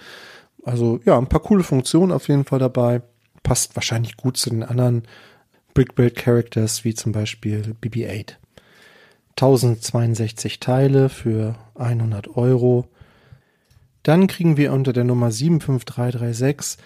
Also 0.64 1.00
ja, 1.04 1.18
ein 1.18 1.28
paar 1.28 1.40
coole 1.40 1.64
Funktionen 1.64 2.12
auf 2.12 2.28
jeden 2.28 2.44
Fall 2.44 2.58
dabei. 2.58 3.02
Passt 3.42 3.76
wahrscheinlich 3.76 4.16
gut 4.16 4.36
zu 4.36 4.50
den 4.50 4.62
anderen 4.62 5.02
Brickbuild 5.74 6.16
Characters, 6.16 6.84
wie 6.84 6.94
zum 6.94 7.12
Beispiel 7.12 7.76
BB-8. 7.82 8.34
1062 9.32 10.60
Teile 10.60 11.08
für 11.08 11.56
100 11.74 12.36
Euro. 12.36 12.88
Dann 14.02 14.26
kriegen 14.26 14.56
wir 14.56 14.72
unter 14.72 14.92
der 14.92 15.04
Nummer 15.04 15.30
75336 15.30 16.78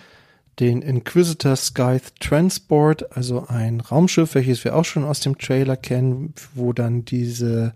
den 0.59 0.83
Inquisitor 0.83 1.57
Scythe 1.57 2.13
Transport, 2.21 3.17
also 3.17 3.47
ein 3.47 3.81
Raumschiff, 3.81 4.35
welches 4.35 4.65
wir 4.65 4.77
auch 4.77 4.85
schon 4.85 5.05
aus 5.05 5.21
dem 5.21 5.39
Trailer 5.39 5.77
kennen, 5.77 6.35
wo 6.55 6.73
dann 6.73 7.05
diese 7.05 7.75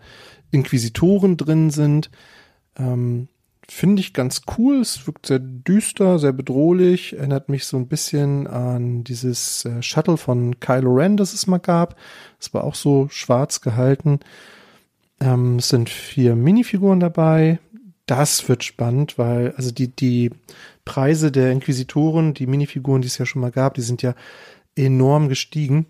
Inquisitoren 0.51 1.37
drin 1.37 1.71
sind. 1.71 2.11
Ähm, 2.77 3.29
Finde 3.69 4.01
ich 4.01 4.13
ganz 4.13 4.43
cool. 4.59 4.81
Es 4.81 5.07
wirkt 5.07 5.27
sehr 5.27 5.39
düster, 5.39 6.19
sehr 6.19 6.33
bedrohlich. 6.33 7.17
Erinnert 7.17 7.49
mich 7.49 7.65
so 7.65 7.79
ein 7.79 7.89
bisschen 7.89 8.47
an 8.47 9.05
dieses 9.05 9.65
äh, 9.65 9.83
Shuttle 9.83 10.19
von 10.19 10.61
Kylo 10.61 10.95
Ren, 10.95 11.17
das 11.17 11.33
es 11.33 11.47
mal 11.47 11.59
gab. 11.59 11.97
Es 12.39 12.53
war 12.53 12.65
auch 12.65 12.75
so 12.75 13.09
schwarz 13.11 13.63
gehalten. 13.63 14.21
Ähm, 15.21 15.57
es 15.57 15.69
sind 15.69 15.89
vier 15.89 16.37
Minifiguren 16.37 17.01
dabei. 17.01 17.59
Das 18.07 18.47
wird 18.51 18.65
spannend, 18.65 19.17
weil 19.17 19.55
also 19.57 19.71
die, 19.71 19.89
die 19.89 20.31
Preise 20.85 21.33
der 21.33 21.51
Inquisitoren, 21.51 22.35
die 22.35 22.47
Minifiguren, 22.47 23.03
die 23.03 23.09
es 23.09 23.19
ja 23.19 23.27
schon 23.27 23.43
mal 23.43 23.51
gab, 23.51 23.75
die 23.75 23.83
sind 23.83 24.03
ja 24.03 24.15
enorm 24.77 25.29
gestiegen. 25.29 25.87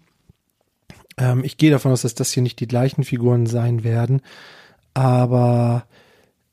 Ähm, 1.16 1.44
ich 1.44 1.56
gehe 1.56 1.70
davon 1.70 1.92
aus, 1.92 2.02
dass 2.02 2.14
das 2.14 2.32
hier 2.32 2.42
nicht 2.42 2.60
die 2.60 2.68
gleichen 2.68 3.04
Figuren 3.04 3.46
sein 3.46 3.84
werden, 3.84 4.22
aber 4.92 5.86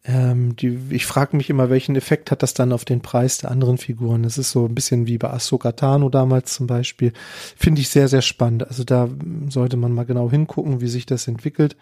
ähm, 0.04 0.56
die, 0.56 0.80
ich 0.90 1.06
frage 1.06 1.38
mich 1.38 1.50
immer, 1.50 1.70
welchen 1.70 1.96
Effekt 1.96 2.32
hat 2.32 2.42
das 2.42 2.56
dann 2.56 2.74
auf 2.74 2.86
den 2.86 3.02
Preis 3.02 3.38
der 3.38 3.52
anderen 3.52 3.78
Figuren? 3.78 4.24
Das 4.24 4.38
ist 4.38 4.52
so 4.52 4.66
ein 4.66 4.74
bisschen 4.74 5.06
wie 5.06 5.20
bei 5.20 5.30
Ahsoka 5.30 5.74
Tano 5.74 6.10
damals 6.10 6.54
zum 6.54 6.66
Beispiel. 6.66 7.14
Finde 7.56 7.82
ich 7.82 7.90
sehr, 7.90 8.08
sehr 8.08 8.24
spannend. 8.24 8.68
Also 8.68 8.84
da 8.84 9.10
sollte 9.50 9.78
man 9.78 9.94
mal 9.94 10.06
genau 10.06 10.32
hingucken, 10.32 10.82
wie 10.82 10.88
sich 10.88 11.06
das 11.06 11.28
entwickelt. 11.28 11.76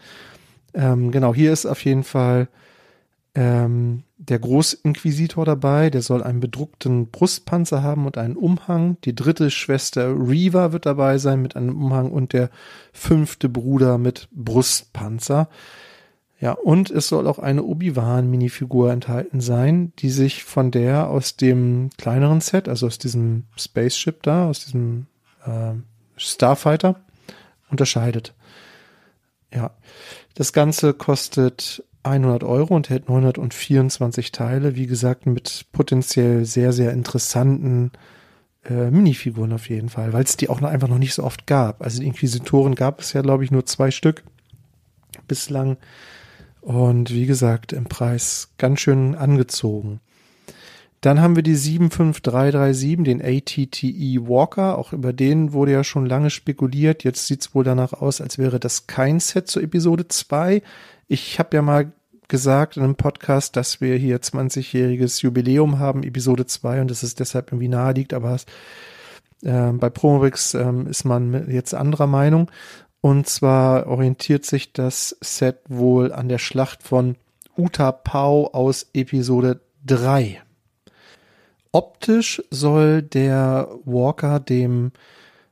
Ähm, 0.74 1.12
genau, 1.12 1.34
hier 1.34 1.54
ist 1.54 1.66
auf 1.66 1.84
jeden 1.86 2.04
Fall 2.04 2.50
ähm, 3.40 4.04
der 4.18 4.38
Großinquisitor 4.38 5.46
dabei, 5.46 5.90
der 5.90 6.02
soll 6.02 6.24
einen 6.24 6.42
bedruckten 6.42 7.08
Brustpanzer 7.08 7.82
haben 7.82 8.06
und 8.06 8.18
einen 8.18 8.36
Umhang. 8.36 8.98
Die 9.06 9.16
dritte 9.16 9.50
Schwester 9.50 10.10
Reva 10.10 10.74
wird 10.74 10.86
dabei 10.86 11.18
sein 11.20 11.42
mit 11.42 11.56
einem 11.56 11.82
Umhang 11.82 12.12
und 12.12 12.34
der 12.34 12.50
fünfte 12.92 13.48
Bruder 13.48 13.98
mit 13.98 14.28
Brustpanzer. 14.34 15.48
Ja, 16.42 16.52
und 16.52 16.92
es 16.92 17.08
soll 17.08 17.28
auch 17.28 17.40
eine 17.40 17.64
Obi-Wan-Minifigur 17.64 18.92
enthalten 18.92 19.40
sein, 19.40 19.94
die 20.00 20.10
sich 20.10 20.44
von 20.44 20.70
der 20.70 21.10
aus 21.10 21.38
dem 21.38 21.92
kleineren 21.98 22.42
Set, 22.42 22.68
also 22.68 22.88
aus 22.88 22.98
diesem 22.98 23.46
Spaceship 23.56 24.22
da, 24.22 24.50
aus 24.50 24.66
diesem 24.66 25.08
äh, 25.46 25.76
Starfighter, 26.18 27.00
unterscheidet. 27.72 28.34
Ja, 29.54 29.72
das 30.36 30.52
Ganze 30.52 30.94
kostet 30.94 31.86
100 32.04 32.44
Euro 32.44 32.76
und 32.76 32.90
hält 32.90 33.10
924 33.10 34.32
Teile. 34.32 34.76
Wie 34.76 34.88
gesagt, 34.88 35.26
mit 35.26 35.66
potenziell 35.72 36.46
sehr, 36.46 36.74
sehr 36.74 36.92
interessanten 36.92 37.92
äh, 38.66 38.92
Minifiguren 38.92 39.54
auf 39.54 39.70
jeden 39.70 39.90
Fall, 39.90 40.14
weil 40.14 40.24
es 40.24 40.38
die 40.38 40.50
auch 40.50 40.62
noch 40.62 40.70
einfach 40.70 40.88
noch 40.88 40.98
nicht 40.98 41.14
so 41.14 41.24
oft 41.24 41.48
gab. 41.48 41.82
Also 41.82 42.00
die 42.02 42.08
Inquisitoren 42.08 42.76
gab 42.76 43.02
es 43.02 43.14
ja, 43.14 43.22
glaube 43.22 43.44
ich, 43.44 43.52
nur 43.52 43.66
zwei 43.66 43.92
Stück 43.92 44.24
bislang. 45.28 45.78
Und 46.62 47.12
wie 47.12 47.26
gesagt, 47.26 47.74
im 47.74 47.86
Preis 47.86 48.54
ganz 48.58 48.82
schön 48.82 49.16
angezogen. 49.16 50.02
Dann 51.02 51.22
haben 51.22 51.36
wir 51.38 51.44
die 51.44 51.56
75337, 51.56 53.04
den 53.04 53.22
ATTE 53.22 54.28
Walker. 54.28 54.78
Auch 54.78 54.92
über 54.92 55.14
den 55.14 55.54
wurde 55.54 55.72
ja 55.72 55.84
schon 55.84 56.06
lange 56.06 56.30
spekuliert. 56.30 57.04
Jetzt 57.04 57.28
sieht 57.28 57.42
es 57.42 57.56
wohl 57.56 57.64
danach 57.64 57.94
aus, 57.94 58.20
als 58.20 58.38
wäre 58.38 58.60
das 58.60 58.88
kein 58.88 59.20
Set 59.22 59.48
zur 59.48 59.64
Episode 59.64 60.08
2. 60.08 60.62
Ich 61.08 61.40
habe 61.40 61.56
ja 61.56 61.62
mal 61.62 61.92
gesagt 62.28 62.78
in 62.78 62.84
einem 62.84 62.96
Podcast, 62.96 63.56
dass 63.56 63.82
wir 63.82 63.96
hier 63.96 64.22
20-jähriges 64.22 65.22
Jubiläum 65.22 65.80
haben, 65.80 66.04
Episode 66.04 66.46
2, 66.46 66.82
und 66.82 66.92
dass 66.92 67.04
es 67.04 67.16
deshalb 67.16 67.52
irgendwie 67.52 67.70
nahe 67.70 67.94
liegt, 67.94 68.14
aber 68.14 68.38
äh, 69.44 69.72
bei 69.72 69.90
Promobix 69.90 70.54
äh, 70.54 70.72
ist 70.90 71.06
man 71.06 71.50
jetzt 71.50 71.74
anderer 71.74 72.08
Meinung. 72.08 72.52
Und 73.02 73.28
zwar 73.28 73.88
orientiert 73.88 74.46
sich 74.46 74.74
das 74.74 75.18
Set 75.22 75.60
wohl 75.70 76.12
an 76.12 76.28
der 76.28 76.38
Schlacht 76.38 76.84
von 76.84 77.16
Uta 77.58 77.92
Pau 77.94 78.52
aus 78.52 78.88
Episode 78.94 79.62
3. 79.86 80.42
Optisch 81.72 82.42
soll 82.50 83.04
der 83.04 83.70
Walker 83.86 84.40
dem 84.40 84.92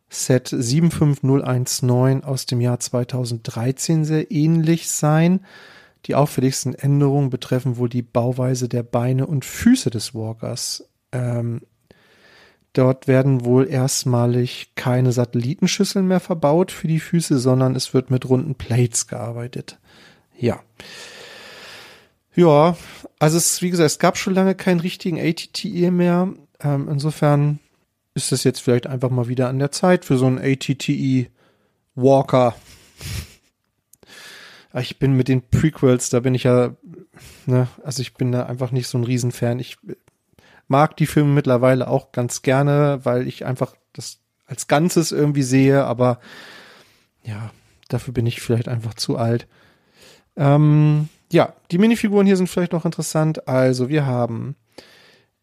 Set 0.09 0.47
75019 0.49 2.23
aus 2.23 2.45
dem 2.45 2.61
Jahr 2.61 2.79
2013 2.79 4.05
sehr 4.05 4.31
ähnlich 4.31 4.89
sein. 4.89 5.41
Die 6.05 6.15
auffälligsten 6.15 6.73
Änderungen 6.73 7.29
betreffen 7.29 7.77
wohl 7.77 7.89
die 7.89 8.01
Bauweise 8.01 8.69
der 8.69 8.83
Beine 8.83 9.27
und 9.27 9.43
Füße 9.43 9.89
des 9.89 10.15
Walkers. 10.15 10.87
Ähm, 11.11 11.61
dort 12.73 13.07
werden 13.07 13.43
wohl 13.43 13.67
erstmalig 13.67 14.71
keine 14.75 15.11
Satellitenschüsseln 15.11 16.07
mehr 16.07 16.21
verbaut 16.21 16.71
für 16.71 16.87
die 16.87 17.01
Füße, 17.01 17.37
sondern 17.37 17.75
es 17.75 17.93
wird 17.93 18.09
mit 18.09 18.27
runden 18.29 18.55
Plates 18.55 19.07
gearbeitet. 19.07 19.77
Ja. 20.37 20.61
Ja, 22.37 22.77
also 23.17 23.35
es, 23.35 23.63
wie 23.63 23.71
gesagt, 23.71 23.87
es 23.87 23.97
gab 23.97 24.15
schon 24.15 24.35
lange 24.35 24.53
keinen 24.53 24.79
richtigen 24.79 25.19
ATTE 25.19 25.89
mehr. 25.89 26.31
Ähm, 26.59 26.87
insofern 26.87 27.57
ist 28.13 28.31
es 28.31 28.43
jetzt 28.43 28.61
vielleicht 28.61 28.85
einfach 28.85 29.09
mal 29.09 29.27
wieder 29.27 29.49
an 29.49 29.57
der 29.57 29.71
Zeit 29.71 30.05
für 30.05 30.19
so 30.19 30.27
ein 30.27 30.37
ATTE 30.37 31.31
Walker. 31.95 32.55
Ich 34.79 34.99
bin 34.99 35.13
mit 35.13 35.29
den 35.29 35.49
Prequels, 35.49 36.11
da 36.11 36.19
bin 36.19 36.35
ich 36.35 36.43
ja, 36.43 36.75
ne, 37.47 37.67
also 37.83 38.03
ich 38.03 38.13
bin 38.13 38.31
da 38.31 38.45
einfach 38.45 38.69
nicht 38.69 38.87
so 38.87 38.99
ein 38.99 39.03
Riesenfan. 39.03 39.57
Ich 39.57 39.77
mag 40.67 40.95
die 40.95 41.07
Filme 41.07 41.33
mittlerweile 41.33 41.87
auch 41.87 42.11
ganz 42.11 42.43
gerne, 42.43 42.99
weil 43.01 43.27
ich 43.27 43.45
einfach 43.45 43.75
das 43.93 44.19
als 44.45 44.67
Ganzes 44.67 45.11
irgendwie 45.11 45.41
sehe, 45.41 45.85
aber 45.85 46.19
ja, 47.23 47.49
dafür 47.87 48.13
bin 48.13 48.27
ich 48.27 48.41
vielleicht 48.41 48.67
einfach 48.67 48.93
zu 48.93 49.17
alt. 49.17 49.47
Ähm, 50.35 51.09
ja, 51.31 51.53
die 51.71 51.77
Minifiguren 51.77 52.25
hier 52.25 52.37
sind 52.37 52.47
vielleicht 52.47 52.73
noch 52.73 52.85
interessant. 52.85 53.47
Also 53.47 53.89
wir 53.89 54.05
haben, 54.05 54.55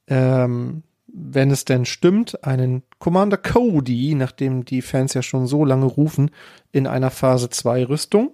ähm, 0.06 0.82
wenn 1.06 1.50
es 1.50 1.64
denn 1.64 1.84
stimmt, 1.84 2.44
einen 2.44 2.82
Commander 2.98 3.36
Cody, 3.36 4.14
nachdem 4.14 4.64
die 4.64 4.82
Fans 4.82 5.14
ja 5.14 5.22
schon 5.22 5.46
so 5.46 5.64
lange 5.64 5.86
rufen, 5.86 6.30
in 6.72 6.86
einer 6.86 7.10
Phase 7.10 7.50
2 7.50 7.84
Rüstung. 7.86 8.32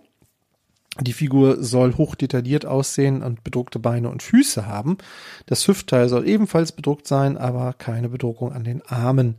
Die 1.00 1.12
Figur 1.12 1.62
soll 1.62 1.96
hochdetailliert 1.96 2.66
aussehen 2.66 3.22
und 3.22 3.44
bedruckte 3.44 3.78
Beine 3.78 4.10
und 4.10 4.22
Füße 4.22 4.66
haben. 4.66 4.98
Das 5.46 5.66
Hüftteil 5.66 6.08
soll 6.08 6.26
ebenfalls 6.28 6.72
bedruckt 6.72 7.06
sein, 7.06 7.38
aber 7.38 7.74
keine 7.74 8.08
Bedruckung 8.08 8.52
an 8.52 8.64
den 8.64 8.82
Armen. 8.82 9.36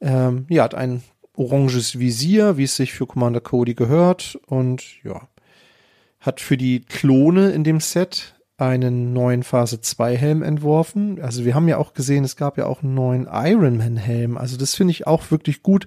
Ähm, 0.00 0.46
ja, 0.48 0.64
hat 0.64 0.74
ein 0.74 1.02
oranges 1.34 1.98
Visier, 1.98 2.56
wie 2.56 2.64
es 2.64 2.76
sich 2.76 2.92
für 2.92 3.06
Commander 3.06 3.40
Cody 3.40 3.74
gehört 3.74 4.38
und 4.46 5.02
ja, 5.02 5.28
hat 6.20 6.40
für 6.40 6.56
die 6.56 6.80
Klone 6.80 7.50
in 7.50 7.64
dem 7.64 7.80
Set 7.80 8.34
einen 8.58 9.14
neuen 9.14 9.42
Phase 9.42 9.80
2 9.80 10.16
Helm 10.16 10.42
entworfen. 10.42 11.20
Also 11.22 11.46
wir 11.46 11.54
haben 11.54 11.66
ja 11.66 11.78
auch 11.78 11.94
gesehen, 11.94 12.24
es 12.24 12.36
gab 12.36 12.58
ja 12.58 12.66
auch 12.66 12.82
einen 12.82 12.94
neuen 12.94 13.26
Iron 13.30 13.78
Man 13.78 13.96
Helm. 13.96 14.36
Also 14.36 14.58
das 14.58 14.74
finde 14.74 14.92
ich 14.92 15.06
auch 15.06 15.30
wirklich 15.30 15.62
gut, 15.62 15.86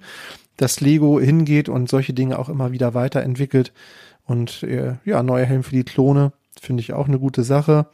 dass 0.56 0.80
Lego 0.80 1.20
hingeht 1.20 1.68
und 1.68 1.88
solche 1.88 2.14
Dinge 2.14 2.38
auch 2.38 2.48
immer 2.48 2.72
wieder 2.72 2.94
weiterentwickelt. 2.94 3.72
Und 4.26 4.64
äh, 4.64 4.94
ja, 5.04 5.22
neuer 5.22 5.46
Helm 5.46 5.62
für 5.62 5.76
die 5.76 5.84
Klone 5.84 6.32
finde 6.60 6.80
ich 6.80 6.92
auch 6.92 7.06
eine 7.06 7.18
gute 7.20 7.44
Sache. 7.44 7.86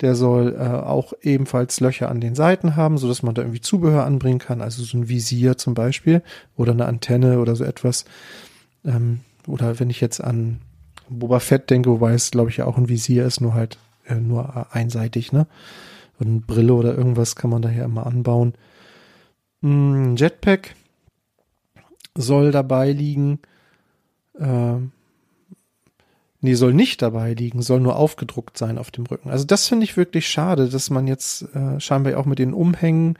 Der 0.00 0.14
soll 0.14 0.54
äh, 0.54 0.64
auch 0.64 1.14
ebenfalls 1.22 1.80
Löcher 1.80 2.08
an 2.08 2.20
den 2.20 2.36
Seiten 2.36 2.76
haben, 2.76 2.98
so 2.98 3.08
dass 3.08 3.24
man 3.24 3.34
da 3.34 3.42
irgendwie 3.42 3.60
Zubehör 3.60 4.04
anbringen 4.04 4.38
kann, 4.38 4.60
also 4.60 4.84
so 4.84 4.96
ein 4.96 5.08
Visier 5.08 5.56
zum 5.56 5.74
Beispiel 5.74 6.22
oder 6.56 6.72
eine 6.72 6.86
Antenne 6.86 7.40
oder 7.40 7.56
so 7.56 7.64
etwas. 7.64 8.04
Ähm, 8.84 9.20
oder 9.48 9.80
wenn 9.80 9.90
ich 9.90 10.00
jetzt 10.00 10.22
an 10.22 10.60
Boba 11.08 11.40
Fett 11.40 11.70
denke, 11.70 11.90
wobei 11.90 12.12
es 12.12 12.30
glaube 12.30 12.50
ich 12.50 12.58
ja 12.58 12.66
auch 12.66 12.76
ein 12.76 12.88
Visier 12.88 13.24
ist, 13.26 13.40
nur 13.40 13.54
halt 13.54 13.78
äh, 14.06 14.14
nur 14.14 14.66
einseitig, 14.74 15.32
ne? 15.32 15.46
Und 16.18 16.26
eine 16.26 16.40
Brille 16.40 16.74
oder 16.74 16.96
irgendwas 16.96 17.36
kann 17.36 17.50
man 17.50 17.62
daher 17.62 17.84
immer 17.84 18.06
anbauen. 18.06 18.54
Mm, 19.60 20.16
Jetpack 20.16 20.74
soll 22.16 22.50
dabei 22.50 22.90
liegen. 22.92 23.38
Ähm, 24.38 24.92
Nee, 26.40 26.54
soll 26.54 26.72
nicht 26.72 27.02
dabei 27.02 27.34
liegen, 27.34 27.62
soll 27.62 27.80
nur 27.80 27.96
aufgedruckt 27.96 28.56
sein 28.56 28.78
auf 28.78 28.92
dem 28.92 29.06
Rücken. 29.06 29.30
Also 29.30 29.44
das 29.44 29.66
finde 29.66 29.84
ich 29.84 29.96
wirklich 29.96 30.28
schade, 30.28 30.68
dass 30.68 30.88
man 30.88 31.08
jetzt 31.08 31.42
äh, 31.54 31.80
scheinbar 31.80 32.16
auch 32.16 32.26
mit 32.26 32.38
den 32.38 32.54
Umhängen 32.54 33.18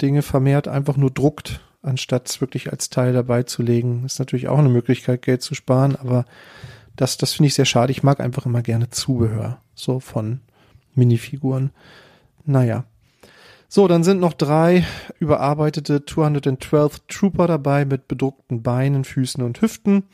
Dinge 0.00 0.22
vermehrt 0.22 0.68
einfach 0.68 0.96
nur 0.96 1.10
druckt, 1.10 1.60
anstatt 1.82 2.28
es 2.28 2.40
wirklich 2.40 2.70
als 2.70 2.88
Teil 2.88 3.12
dabei 3.12 3.42
zu 3.42 3.62
legen. 3.62 4.04
Ist 4.06 4.20
natürlich 4.20 4.46
auch 4.46 4.58
eine 4.58 4.68
Möglichkeit, 4.68 5.22
Geld 5.22 5.42
zu 5.42 5.56
sparen, 5.56 5.96
aber 5.96 6.24
das, 6.96 7.16
das 7.16 7.34
finde 7.34 7.48
ich 7.48 7.54
sehr 7.54 7.64
schade. 7.64 7.92
Ich 7.92 8.02
mag 8.02 8.20
einfach 8.20 8.46
immer 8.46 8.62
gerne 8.62 8.90
Zubehör, 8.90 9.60
so 9.74 10.00
von 10.00 10.40
Minifiguren. 10.94 11.70
Naja. 12.44 12.84
So, 13.68 13.88
dann 13.88 14.04
sind 14.04 14.20
noch 14.20 14.34
drei 14.34 14.84
überarbeitete 15.18 16.04
212 16.04 17.00
Trooper 17.08 17.46
dabei 17.46 17.86
mit 17.86 18.06
bedruckten 18.06 18.62
Beinen, 18.62 19.04
Füßen 19.04 19.42
und 19.42 19.62
Hüften 19.62 20.04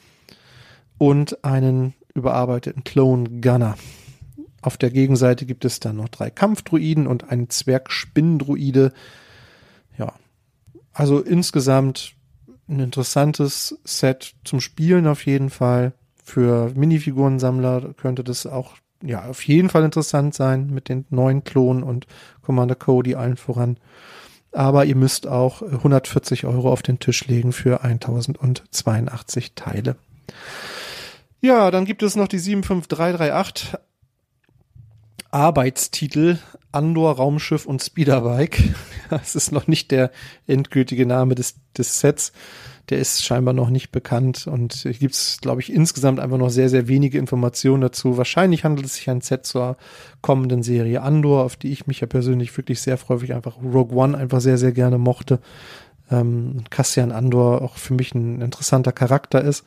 und 0.96 1.44
einen 1.44 1.94
überarbeiteten 2.14 2.84
Clone 2.84 3.40
Gunner. 3.40 3.76
Auf 4.60 4.76
der 4.76 4.90
Gegenseite 4.90 5.46
gibt 5.46 5.64
es 5.64 5.80
dann 5.80 5.96
noch 5.96 6.08
drei 6.08 6.30
Kampfdruiden 6.30 7.06
und 7.06 7.30
einen 7.30 7.50
Zwergspinndruide. 7.50 8.92
Ja, 9.96 10.12
also 10.92 11.20
insgesamt 11.20 12.14
ein 12.68 12.80
interessantes 12.80 13.78
Set 13.84 14.34
zum 14.44 14.60
Spielen 14.60 15.06
auf 15.06 15.26
jeden 15.26 15.50
Fall. 15.50 15.92
Für 16.28 16.72
Minifigurensammler 16.74 17.94
könnte 17.94 18.22
das 18.22 18.44
auch 18.44 18.74
ja 19.02 19.24
auf 19.24 19.42
jeden 19.44 19.70
Fall 19.70 19.82
interessant 19.82 20.34
sein 20.34 20.68
mit 20.68 20.90
den 20.90 21.06
neuen 21.08 21.42
Klonen 21.42 21.82
und 21.82 22.06
Commander 22.42 22.74
Cody 22.74 23.14
allen 23.14 23.38
voran. 23.38 23.78
Aber 24.52 24.84
ihr 24.84 24.94
müsst 24.94 25.26
auch 25.26 25.62
140 25.62 26.44
Euro 26.44 26.70
auf 26.70 26.82
den 26.82 26.98
Tisch 26.98 27.26
legen 27.28 27.52
für 27.52 27.82
1082 27.82 29.54
Teile. 29.54 29.96
Ja, 31.40 31.70
dann 31.70 31.86
gibt 31.86 32.02
es 32.02 32.14
noch 32.14 32.28
die 32.28 32.38
75338 32.38 33.78
Arbeitstitel 35.30 36.36
Andor 36.72 37.16
Raumschiff 37.16 37.64
und 37.64 37.82
Speederbike. 37.82 38.74
Das 39.08 39.34
ist 39.34 39.52
noch 39.52 39.66
nicht 39.66 39.90
der 39.90 40.10
endgültige 40.46 41.06
Name 41.06 41.34
des, 41.34 41.54
des 41.78 41.98
Sets. 41.98 42.34
Der 42.90 42.98
ist 42.98 43.24
scheinbar 43.24 43.52
noch 43.52 43.68
nicht 43.68 43.92
bekannt 43.92 44.46
und 44.46 44.88
gibt 44.98 45.14
es, 45.14 45.38
glaube 45.40 45.60
ich, 45.60 45.72
insgesamt 45.72 46.20
einfach 46.20 46.38
noch 46.38 46.48
sehr, 46.48 46.68
sehr 46.68 46.88
wenige 46.88 47.18
Informationen 47.18 47.82
dazu. 47.82 48.16
Wahrscheinlich 48.16 48.64
handelt 48.64 48.86
es 48.86 48.94
sich 48.94 49.10
ein 49.10 49.20
Set 49.20 49.44
zur 49.44 49.76
kommenden 50.22 50.62
Serie 50.62 51.02
Andor, 51.02 51.44
auf 51.44 51.56
die 51.56 51.70
ich 51.70 51.86
mich 51.86 52.00
ja 52.00 52.06
persönlich 52.06 52.56
wirklich 52.56 52.80
sehr 52.80 52.96
freue, 52.96 53.18
weil 53.18 53.24
ich 53.24 53.34
einfach 53.34 53.58
Rogue 53.62 53.94
One 53.94 54.16
einfach 54.16 54.40
sehr, 54.40 54.56
sehr 54.56 54.72
gerne 54.72 54.96
mochte. 54.96 55.40
Ähm, 56.10 56.64
Cassian 56.70 57.12
Andor 57.12 57.60
auch 57.60 57.76
für 57.76 57.92
mich 57.92 58.14
ein 58.14 58.40
interessanter 58.40 58.92
Charakter 58.92 59.42
ist. 59.42 59.64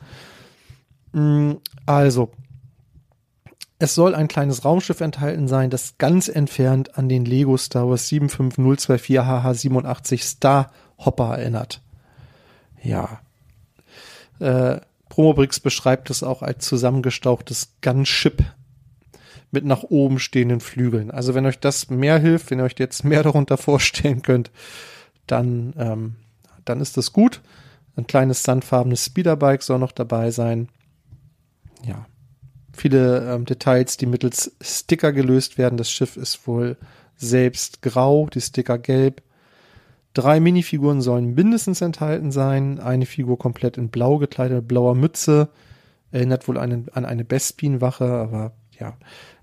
Mm, 1.12 1.52
also, 1.86 2.32
es 3.78 3.94
soll 3.94 4.14
ein 4.14 4.28
kleines 4.28 4.64
Raumschiff 4.64 5.00
enthalten 5.00 5.48
sein, 5.48 5.70
das 5.70 5.98
ganz 5.98 6.28
entfernt 6.28 6.96
an 6.96 7.08
den 7.08 7.24
Lego 7.24 7.56
Star 7.56 7.88
Wars 7.88 8.08
75024 8.08 9.18
HH87 9.18 10.22
Star 10.22 10.70
Hopper 10.98 11.36
erinnert. 11.36 11.82
Ja. 12.82 13.20
Äh, 14.38 14.80
Promobrix 15.08 15.60
beschreibt 15.60 16.10
es 16.10 16.22
auch 16.22 16.42
als 16.42 16.64
zusammengestauchtes 16.66 17.74
Gunship 17.82 18.42
mit 19.50 19.64
nach 19.64 19.82
oben 19.82 20.18
stehenden 20.18 20.60
Flügeln. 20.60 21.10
Also 21.10 21.34
wenn 21.34 21.44
euch 21.44 21.58
das 21.58 21.90
mehr 21.90 22.18
hilft, 22.18 22.50
wenn 22.50 22.58
ihr 22.58 22.64
euch 22.64 22.78
jetzt 22.78 23.04
mehr 23.04 23.22
darunter 23.24 23.58
vorstellen 23.58 24.22
könnt, 24.22 24.50
dann, 25.26 25.74
ähm, 25.76 26.16
dann 26.64 26.80
ist 26.80 26.96
das 26.96 27.12
gut. 27.12 27.40
Ein 27.94 28.06
kleines 28.06 28.42
sandfarbenes 28.42 29.04
Speederbike 29.04 29.62
soll 29.62 29.78
noch 29.78 29.92
dabei 29.92 30.30
sein 30.30 30.68
ja, 31.86 32.06
viele 32.72 33.32
ähm, 33.32 33.44
Details, 33.44 33.96
die 33.96 34.06
mittels 34.06 34.52
Sticker 34.60 35.12
gelöst 35.12 35.58
werden. 35.58 35.76
Das 35.76 35.90
Schiff 35.90 36.16
ist 36.16 36.46
wohl 36.46 36.76
selbst 37.16 37.82
grau, 37.82 38.26
die 38.26 38.40
Sticker 38.40 38.78
gelb. 38.78 39.22
Drei 40.14 40.40
Minifiguren 40.40 41.00
sollen 41.00 41.34
mindestens 41.34 41.80
enthalten 41.80 42.32
sein. 42.32 42.80
Eine 42.80 43.06
Figur 43.06 43.38
komplett 43.38 43.78
in 43.78 43.88
blau 43.88 44.18
gekleidet, 44.18 44.68
blauer 44.68 44.94
Mütze. 44.94 45.48
Erinnert 46.10 46.46
wohl 46.48 46.58
an, 46.58 46.88
an 46.92 47.04
eine 47.04 47.24
Bespin-Wache, 47.24 48.04
aber 48.04 48.52
ja. 48.78 48.96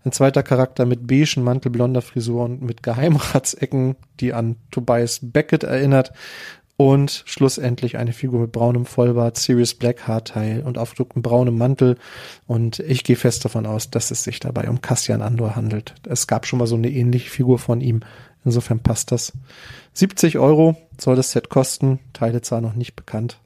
Ein 0.05 0.11
zweiter 0.11 0.43
Charakter 0.43 0.85
mit 0.85 1.07
beigen 1.07 1.43
Mantel, 1.43 1.71
blonder 1.71 2.01
Frisur 2.01 2.45
und 2.45 2.61
mit 2.61 2.83
Geheimratsecken, 2.83 3.95
die 4.19 4.33
an 4.33 4.55
Tobias 4.71 5.19
Beckett 5.21 5.63
erinnert. 5.63 6.13
Und 6.77 7.23
schlussendlich 7.25 7.97
eine 7.97 8.13
Figur 8.13 8.39
mit 8.39 8.53
braunem 8.53 8.85
Vollbart, 8.85 9.35
Sirius 9.35 9.73
Black 9.73 10.07
Haarteil 10.07 10.61
und 10.61 10.77
aufgedrucktem 10.77 11.21
braunem 11.21 11.57
Mantel. 11.57 11.97
Und 12.47 12.79
ich 12.79 13.03
gehe 13.03 13.17
fest 13.17 13.43
davon 13.43 13.65
aus, 13.65 13.89
dass 13.89 14.11
es 14.11 14.23
sich 14.23 14.39
dabei 14.39 14.69
um 14.69 14.79
Cassian 14.79 15.21
Andor 15.21 15.57
handelt. 15.57 15.95
Es 16.07 16.27
gab 16.27 16.47
schon 16.47 16.59
mal 16.59 16.67
so 16.67 16.75
eine 16.75 16.89
ähnliche 16.89 17.29
Figur 17.29 17.59
von 17.59 17.81
ihm. 17.81 17.99
Insofern 18.49 18.79
passt 18.79 19.11
das. 19.11 19.31
70 19.93 20.39
Euro 20.39 20.75
soll 20.99 21.15
das 21.15 21.31
Set 21.31 21.49
kosten. 21.49 21.99
Teile 22.13 22.41
zwar 22.41 22.61
noch 22.61 22.73
nicht 22.73 22.95
bekannt. 22.95 23.39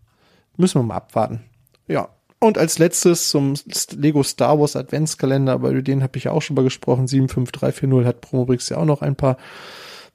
Müssen 0.56 0.80
wir 0.80 0.84
mal 0.84 0.96
abwarten. 0.96 1.42
Ja. 1.88 2.08
Und 2.40 2.58
als 2.58 2.80
letztes 2.80 3.28
zum 3.28 3.56
Lego 3.92 4.24
Star 4.24 4.60
Wars 4.60 4.78
Adventskalender, 4.78 5.52
aber 5.52 5.72
über 5.72 5.82
den 5.82 6.04
habe 6.04 6.18
ich 6.18 6.26
ja 6.26 6.32
auch 6.32 6.42
schon 6.42 6.56
mal 6.56 6.64
gesprochen. 6.64 7.08
75340 7.08 8.08
hat 8.08 8.22
Promobrix 8.22 8.70
ja 8.70 8.78
auch 8.78 8.86
noch 8.86 9.02
ein 9.02 9.18
paar 9.18 9.38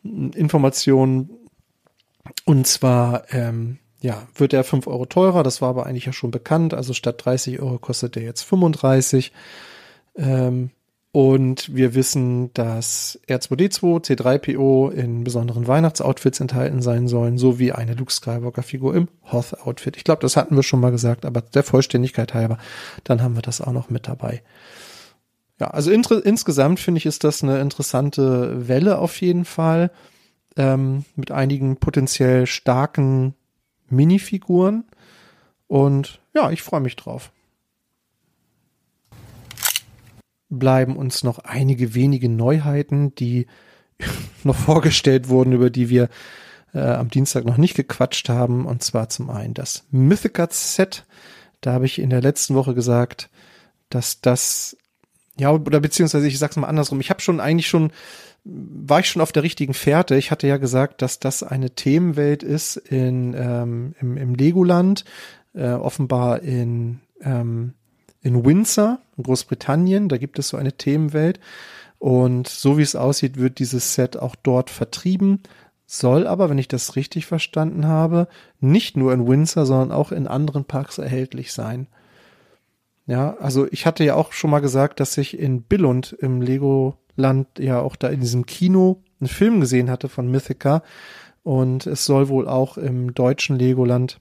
Informationen 0.02 1.30
und 2.46 2.66
zwar, 2.66 3.24
ähm, 3.30 3.78
ja, 4.00 4.26
wird 4.34 4.54
er 4.54 4.64
5 4.64 4.86
Euro 4.86 5.04
teurer, 5.04 5.42
das 5.42 5.60
war 5.60 5.68
aber 5.68 5.84
eigentlich 5.84 6.06
ja 6.06 6.12
schon 6.14 6.30
bekannt. 6.30 6.72
Also 6.72 6.94
statt 6.94 7.22
30 7.24 7.60
Euro 7.60 7.78
kostet 7.78 8.16
er 8.16 8.22
jetzt 8.22 8.42
35. 8.42 9.32
Ähm, 10.16 10.70
und 11.18 11.74
wir 11.74 11.96
wissen, 11.96 12.54
dass 12.54 13.18
R2D2, 13.26 14.04
C3PO 14.04 14.92
in 14.92 15.24
besonderen 15.24 15.66
Weihnachtsoutfits 15.66 16.38
enthalten 16.38 16.80
sein 16.80 17.08
sollen, 17.08 17.38
sowie 17.38 17.72
eine 17.72 17.94
Luke 17.94 18.12
Skywalker-Figur 18.12 18.94
im 18.94 19.08
Hoth-Outfit. 19.32 19.96
Ich 19.96 20.04
glaube, 20.04 20.22
das 20.22 20.36
hatten 20.36 20.54
wir 20.54 20.62
schon 20.62 20.78
mal 20.78 20.92
gesagt, 20.92 21.26
aber 21.26 21.40
der 21.40 21.64
Vollständigkeit 21.64 22.34
halber, 22.34 22.56
dann 23.02 23.20
haben 23.20 23.34
wir 23.34 23.42
das 23.42 23.60
auch 23.60 23.72
noch 23.72 23.90
mit 23.90 24.06
dabei. 24.06 24.44
Ja, 25.58 25.66
also 25.66 25.90
insgesamt 25.90 26.78
finde 26.78 26.98
ich, 26.98 27.06
ist 27.06 27.24
das 27.24 27.42
eine 27.42 27.58
interessante 27.58 28.68
Welle 28.68 28.98
auf 28.98 29.20
jeden 29.20 29.44
Fall 29.44 29.90
ähm, 30.56 31.04
mit 31.16 31.32
einigen 31.32 31.78
potenziell 31.78 32.46
starken 32.46 33.34
Minifiguren. 33.88 34.84
Und 35.66 36.20
ja, 36.32 36.52
ich 36.52 36.62
freue 36.62 36.80
mich 36.80 36.94
drauf. 36.94 37.32
Bleiben 40.50 40.96
uns 40.96 41.22
noch 41.22 41.40
einige 41.40 41.94
wenige 41.94 42.28
Neuheiten, 42.28 43.14
die 43.14 43.46
noch 44.44 44.56
vorgestellt 44.56 45.28
wurden, 45.28 45.52
über 45.52 45.70
die 45.70 45.88
wir 45.88 46.08
äh, 46.74 46.80
am 46.80 47.08
Dienstag 47.10 47.44
noch 47.44 47.56
nicht 47.56 47.74
gequatscht 47.74 48.28
haben. 48.28 48.66
Und 48.66 48.82
zwar 48.82 49.08
zum 49.08 49.30
einen 49.30 49.54
das 49.54 49.84
Mythica 49.90 50.48
Set. 50.50 51.04
Da 51.60 51.72
habe 51.72 51.86
ich 51.86 51.98
in 51.98 52.10
der 52.10 52.22
letzten 52.22 52.54
Woche 52.54 52.74
gesagt, 52.74 53.30
dass 53.90 54.20
das, 54.20 54.76
ja, 55.38 55.50
oder 55.50 55.80
beziehungsweise 55.80 56.28
ich 56.28 56.38
sag's 56.38 56.56
mal 56.56 56.68
andersrum, 56.68 57.00
ich 57.00 57.10
habe 57.10 57.20
schon 57.20 57.40
eigentlich 57.40 57.68
schon, 57.68 57.90
war 58.44 59.00
ich 59.00 59.08
schon 59.08 59.22
auf 59.22 59.32
der 59.32 59.42
richtigen 59.42 59.74
Fährte. 59.74 60.16
Ich 60.16 60.30
hatte 60.30 60.46
ja 60.46 60.56
gesagt, 60.56 61.02
dass 61.02 61.18
das 61.18 61.42
eine 61.42 61.70
Themenwelt 61.70 62.42
ist 62.42 62.76
in, 62.76 63.34
ähm, 63.34 63.94
im, 64.00 64.16
im 64.16 64.34
Legoland, 64.34 65.04
äh, 65.54 65.70
offenbar 65.70 66.40
in, 66.42 67.00
ähm, 67.22 67.74
in 68.22 68.44
Windsor, 68.44 68.98
in 69.16 69.24
Großbritannien. 69.24 70.08
Da 70.08 70.18
gibt 70.18 70.38
es 70.38 70.48
so 70.48 70.56
eine 70.56 70.72
Themenwelt. 70.72 71.40
Und 71.98 72.48
so 72.48 72.78
wie 72.78 72.82
es 72.82 72.96
aussieht, 72.96 73.36
wird 73.38 73.58
dieses 73.58 73.94
Set 73.94 74.16
auch 74.16 74.36
dort 74.36 74.70
vertrieben 74.70 75.42
soll 75.90 76.26
aber, 76.26 76.50
wenn 76.50 76.58
ich 76.58 76.68
das 76.68 76.96
richtig 76.96 77.24
verstanden 77.24 77.86
habe, 77.86 78.28
nicht 78.60 78.96
nur 78.96 79.12
in 79.14 79.26
Windsor, 79.26 79.64
sondern 79.64 79.90
auch 79.90 80.12
in 80.12 80.28
anderen 80.28 80.66
Parks 80.66 80.98
erhältlich 80.98 81.54
sein. 81.54 81.86
Ja, 83.06 83.38
also 83.38 83.66
ich 83.70 83.86
hatte 83.86 84.04
ja 84.04 84.14
auch 84.14 84.32
schon 84.32 84.50
mal 84.50 84.60
gesagt, 84.60 85.00
dass 85.00 85.16
ich 85.16 85.38
in 85.38 85.62
Billund 85.62 86.14
im 86.20 86.42
Legoland 86.42 87.46
ja 87.58 87.80
auch 87.80 87.96
da 87.96 88.08
in 88.08 88.20
diesem 88.20 88.44
Kino 88.44 89.02
einen 89.18 89.28
Film 89.28 89.60
gesehen 89.60 89.88
hatte 89.90 90.10
von 90.10 90.30
Mythica 90.30 90.82
und 91.42 91.86
es 91.86 92.04
soll 92.04 92.28
wohl 92.28 92.46
auch 92.46 92.76
im 92.76 93.14
deutschen 93.14 93.58
Legoland 93.58 94.20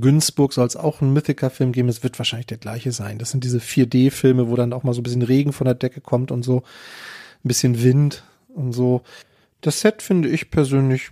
Günzburg 0.00 0.52
soll 0.52 0.66
es 0.66 0.76
auch 0.76 1.00
einen 1.00 1.12
Mythica-Film 1.12 1.72
geben. 1.72 1.88
Es 1.88 2.02
wird 2.02 2.18
wahrscheinlich 2.18 2.46
der 2.46 2.58
gleiche 2.58 2.92
sein. 2.92 3.18
Das 3.18 3.30
sind 3.30 3.44
diese 3.44 3.58
4D-Filme, 3.58 4.48
wo 4.48 4.56
dann 4.56 4.72
auch 4.72 4.82
mal 4.82 4.94
so 4.94 5.00
ein 5.00 5.04
bisschen 5.04 5.22
Regen 5.22 5.52
von 5.52 5.64
der 5.64 5.74
Decke 5.74 6.00
kommt 6.00 6.30
und 6.30 6.44
so 6.44 6.58
ein 6.58 7.48
bisschen 7.48 7.82
Wind 7.82 8.24
und 8.48 8.72
so. 8.72 9.02
Das 9.60 9.80
Set 9.80 10.02
finde 10.02 10.28
ich 10.28 10.50
persönlich 10.50 11.10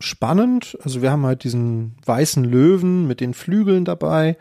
spannend. 0.00 0.76
Also 0.82 1.02
wir 1.02 1.10
haben 1.10 1.26
halt 1.26 1.44
diesen 1.44 1.96
weißen 2.04 2.44
Löwen 2.44 3.06
mit 3.06 3.20
den 3.20 3.34
Flügeln 3.34 3.84
dabei, 3.84 4.36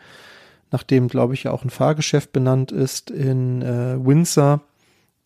nachdem, 0.72 1.08
glaube 1.08 1.34
ich, 1.34 1.44
ja 1.44 1.52
auch 1.52 1.64
ein 1.64 1.70
Fahrgeschäft 1.70 2.32
benannt 2.32 2.72
ist 2.72 3.12
in 3.12 3.62
äh, 3.62 3.96
Windsor. 4.04 4.62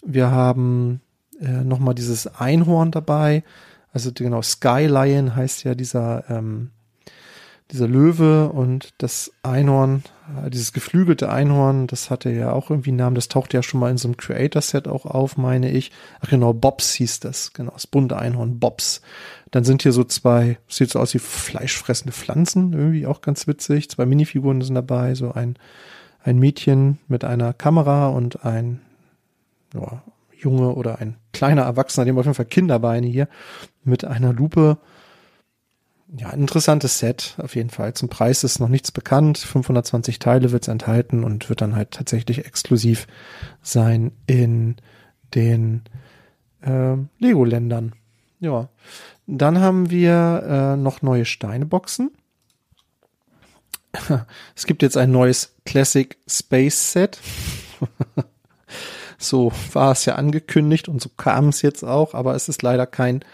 Wir 0.05 0.31
haben 0.31 1.01
äh, 1.39 1.63
nochmal 1.63 1.95
dieses 1.95 2.27
Einhorn 2.27 2.91
dabei. 2.91 3.43
Also 3.91 4.11
genau, 4.13 4.41
Sky 4.41 4.85
Lion 4.87 5.35
heißt 5.35 5.63
ja 5.63 5.73
dieser 5.73 6.29
ähm, 6.29 6.71
dieser 7.71 7.87
Löwe 7.87 8.49
und 8.49 8.93
das 8.97 9.31
Einhorn, 9.43 10.03
äh, 10.45 10.49
dieses 10.49 10.71
geflügelte 10.71 11.29
Einhorn, 11.29 11.87
das 11.87 12.09
hatte 12.09 12.29
ja 12.29 12.51
auch 12.51 12.69
irgendwie 12.69 12.91
einen 12.91 12.97
Namen, 12.97 13.15
das 13.15 13.27
tauchte 13.27 13.57
ja 13.57 13.63
schon 13.63 13.79
mal 13.79 13.91
in 13.91 13.97
so 13.97 14.07
einem 14.07 14.17
Creator-Set 14.17 14.87
auch 14.87 15.05
auf, 15.05 15.37
meine 15.37 15.69
ich. 15.71 15.91
Ach 16.21 16.29
genau, 16.29 16.53
Bobs 16.53 16.93
hieß 16.93 17.19
das, 17.19 17.53
genau, 17.53 17.71
das 17.71 17.87
bunte 17.87 18.17
Einhorn, 18.17 18.59
Bobs. 18.59 19.01
Dann 19.51 19.65
sind 19.65 19.83
hier 19.83 19.91
so 19.91 20.03
zwei, 20.03 20.57
sieht 20.67 20.91
so 20.91 20.99
aus 20.99 21.13
wie 21.13 21.19
fleischfressende 21.19 22.13
Pflanzen, 22.13 22.73
irgendwie 22.73 23.05
auch 23.05 23.21
ganz 23.21 23.47
witzig. 23.47 23.89
Zwei 23.89 24.05
Minifiguren 24.05 24.61
sind 24.61 24.75
dabei, 24.75 25.13
so 25.15 25.33
ein, 25.33 25.57
ein 26.23 26.39
Mädchen 26.39 26.99
mit 27.07 27.25
einer 27.25 27.53
Kamera 27.53 28.07
und 28.07 28.45
ein 28.45 28.81
ja, 29.73 30.03
Junge 30.37 30.73
oder 30.73 30.99
ein 30.99 31.17
kleiner 31.33 31.63
Erwachsener, 31.63 32.05
dem 32.05 32.17
auf 32.17 32.25
jeden 32.25 32.35
Fall 32.35 32.45
Kinderbeine 32.45 33.07
hier, 33.07 33.27
mit 33.83 34.05
einer 34.05 34.31
Lupe 34.31 34.77
ja, 36.15 36.29
interessantes 36.29 36.99
Set 36.99 37.35
auf 37.37 37.55
jeden 37.55 37.69
Fall. 37.69 37.93
Zum 37.93 38.07
Preis 38.09 38.43
ist 38.43 38.59
noch 38.59 38.69
nichts 38.69 38.91
bekannt. 38.91 39.37
520 39.37 40.19
Teile 40.19 40.51
wird 40.51 40.63
es 40.63 40.67
enthalten 40.69 41.23
und 41.23 41.49
wird 41.49 41.61
dann 41.61 41.75
halt 41.75 41.91
tatsächlich 41.91 42.45
exklusiv 42.45 43.07
sein 43.61 44.11
in 44.25 44.77
den 45.35 45.83
äh, 46.61 46.95
Lego-Ländern. 47.19 47.93
Ja, 48.39 48.69
dann 49.25 49.59
haben 49.59 49.89
wir 49.89 50.43
äh, 50.47 50.77
noch 50.77 51.01
neue 51.01 51.25
Steineboxen. 51.25 52.11
es 54.55 54.65
gibt 54.65 54.83
jetzt 54.83 54.95
ein 54.95 55.11
neues 55.11 55.55
Classic 55.65 56.17
Space 56.27 56.93
Set. 56.93 57.19
so 59.17 59.51
war 59.73 59.91
es 59.91 60.05
ja 60.05 60.15
angekündigt 60.15 60.87
und 60.87 61.01
so 61.01 61.09
kam 61.09 61.49
es 61.49 61.61
jetzt 61.61 61.83
auch, 61.83 62.13
aber 62.13 62.35
es 62.35 62.47
ist 62.47 62.61
leider 62.61 62.85
kein 62.85 63.25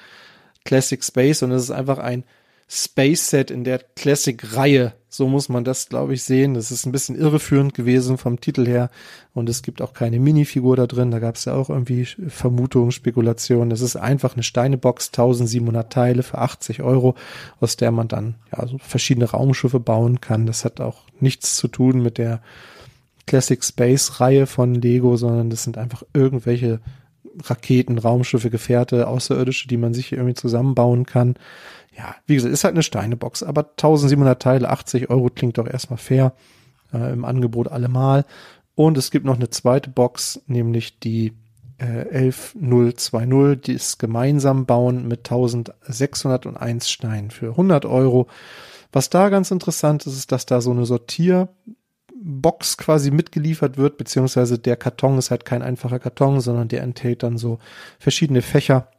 Classic 0.64 1.04
Space 1.04 1.44
und 1.44 1.52
es 1.52 1.64
ist 1.64 1.72
einfach 1.72 2.00
ein 2.00 2.24
Space 2.68 3.30
Set 3.30 3.52
in 3.52 3.64
der 3.64 3.80
Classic-Reihe. 3.80 4.94
So 5.10 5.28
muss 5.28 5.48
man 5.48 5.64
das, 5.64 5.90
glaube 5.90 6.16
ich, 6.16 6.24
sehen. 6.24 6.56
Das 6.56 6.72
ist 6.72 6.86
ein 6.86 6.92
bisschen 6.92 7.16
irreführend 7.16 7.76
gewesen 7.76 8.18
vom 8.18 8.42
Titel 8.42 8.66
her. 8.66 8.90
Und 9.34 9.48
es 9.48 9.62
gibt 9.62 9.82
auch 9.82 9.94
keine 9.94 10.20
Minifigur 10.20 10.76
da 10.76 10.88
drin. 10.88 11.12
Da 11.12 11.20
gab 11.20 11.36
es 11.36 11.46
ja 11.46 11.54
auch 11.54 11.70
irgendwie 11.70 12.06
Vermutungen, 12.06 12.92
Spekulationen. 12.92 13.70
Das 13.70 13.82
ist 13.82 13.96
einfach 13.96 14.34
eine 14.34 14.42
Steinebox, 14.42 15.10
1700 15.10 15.94
Teile 15.94 16.24
für 16.24 16.40
80 16.40 16.82
Euro, 16.82 17.14
aus 17.60 17.78
der 17.78 17.92
man 17.92 18.08
dann 18.08 18.36
ja 18.52 18.66
so 18.66 18.80
verschiedene 18.80 19.30
Raumschiffe 19.30 19.80
bauen 19.80 20.20
kann. 20.20 20.48
Das 20.48 20.66
hat 20.66 20.82
auch 20.82 21.04
nichts 21.20 21.58
zu 21.58 21.68
tun 21.68 22.02
mit 22.02 22.18
der 22.18 22.42
Classic 23.28 23.64
Space 23.64 24.20
Reihe 24.20 24.48
von 24.48 24.74
Lego, 24.74 25.16
sondern 25.16 25.52
das 25.52 25.64
sind 25.64 25.78
einfach 25.78 26.04
irgendwelche 26.14 26.80
Raketen, 27.44 27.98
Raumschiffe, 27.98 28.50
Gefährte, 28.50 29.08
Außerirdische, 29.08 29.68
die 29.68 29.78
man 29.78 29.94
sich 29.94 30.12
irgendwie 30.12 30.36
zusammenbauen 30.36 31.06
kann 31.06 31.36
ja, 31.98 32.16
wie 32.26 32.36
gesagt, 32.36 32.54
ist 32.54 32.64
halt 32.64 32.74
eine 32.74 32.84
Steinebox, 32.84 33.44
aber 33.44 33.70
1700 33.72 34.42
Teile, 34.42 34.70
80 34.70 35.10
Euro 35.10 35.30
klingt 35.30 35.58
doch 35.58 35.68
erstmal 35.68 35.98
fair. 35.98 36.34
Äh, 36.94 37.14
Im 37.14 37.26
Angebot 37.26 37.68
allemal. 37.68 38.26
Und 38.76 38.98
es 38.98 39.12
gibt 39.12 39.26
noch 39.26 39.36
eine 39.36 39.50
zweite 39.50 39.90
Box, 39.90 40.42
nämlich 40.48 41.00
die 41.00 41.34
äh, 41.78 42.06
11020, 42.12 43.62
die 43.62 43.74
ist 43.74 44.00
gemeinsam 44.00 44.66
bauen 44.66 45.08
mit 45.08 45.20
1601 45.20 46.90
Steinen 46.90 47.32
für 47.32 47.50
100 47.52 47.86
Euro. 47.86 48.28
Was 48.92 49.10
da 49.10 49.30
ganz 49.30 49.52
interessant 49.52 50.06
ist, 50.06 50.16
ist, 50.16 50.32
dass 50.32 50.46
da 50.46 50.62
so 50.62 50.72
eine 50.72 50.86
Sortierbox 50.86 52.78
quasi 52.78 53.12
mitgeliefert 53.12 53.78
wird, 53.78 53.98
beziehungsweise 53.98 54.60
der 54.60 54.76
Karton 54.76 55.18
ist 55.18 55.32
halt 55.32 55.46
kein 55.46 55.62
einfacher 55.62 56.00
Karton, 56.00 56.42
sondern 56.42 56.68
der 56.68 56.84
enthält 56.84 57.24
dann 57.24 57.38
so 57.38 57.60
verschiedene 58.00 58.42
Fächer 58.42 58.90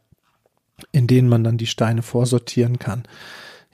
in 0.91 1.07
denen 1.07 1.29
man 1.29 1.43
dann 1.43 1.57
die 1.57 1.67
Steine 1.67 2.01
vorsortieren 2.01 2.79
kann. 2.79 3.03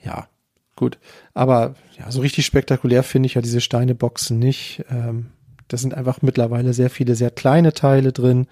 Ja, 0.02 0.28
gut. 0.76 0.98
Aber 1.34 1.74
ja, 1.98 2.10
so 2.10 2.20
richtig 2.20 2.46
spektakulär 2.46 3.02
finde 3.02 3.26
ich 3.26 3.34
ja 3.34 3.42
diese 3.42 3.60
Steineboxen 3.60 4.38
nicht. 4.38 4.84
Ähm, 4.90 5.30
da 5.68 5.76
sind 5.76 5.94
einfach 5.94 6.22
mittlerweile 6.22 6.74
sehr 6.74 6.90
viele 6.90 7.14
sehr 7.14 7.30
kleine 7.30 7.72
Teile 7.72 8.12
drin. 8.12 8.46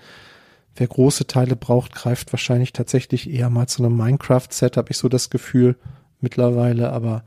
Wer 0.75 0.87
große 0.87 1.27
Teile 1.27 1.57
braucht, 1.57 1.95
greift 1.95 2.33
wahrscheinlich 2.33 2.73
tatsächlich 2.73 3.29
eher 3.29 3.51
mal 3.51 3.67
zu 3.67 3.85
einem 3.85 3.97
Minecraft-Set, 3.97 4.77
habe 4.77 4.91
ich 4.91 4.99
so 4.99 5.09
das 5.09 5.31
Gefühl 5.31 5.77
mittlerweile. 6.21 6.93
Aber 6.93 7.25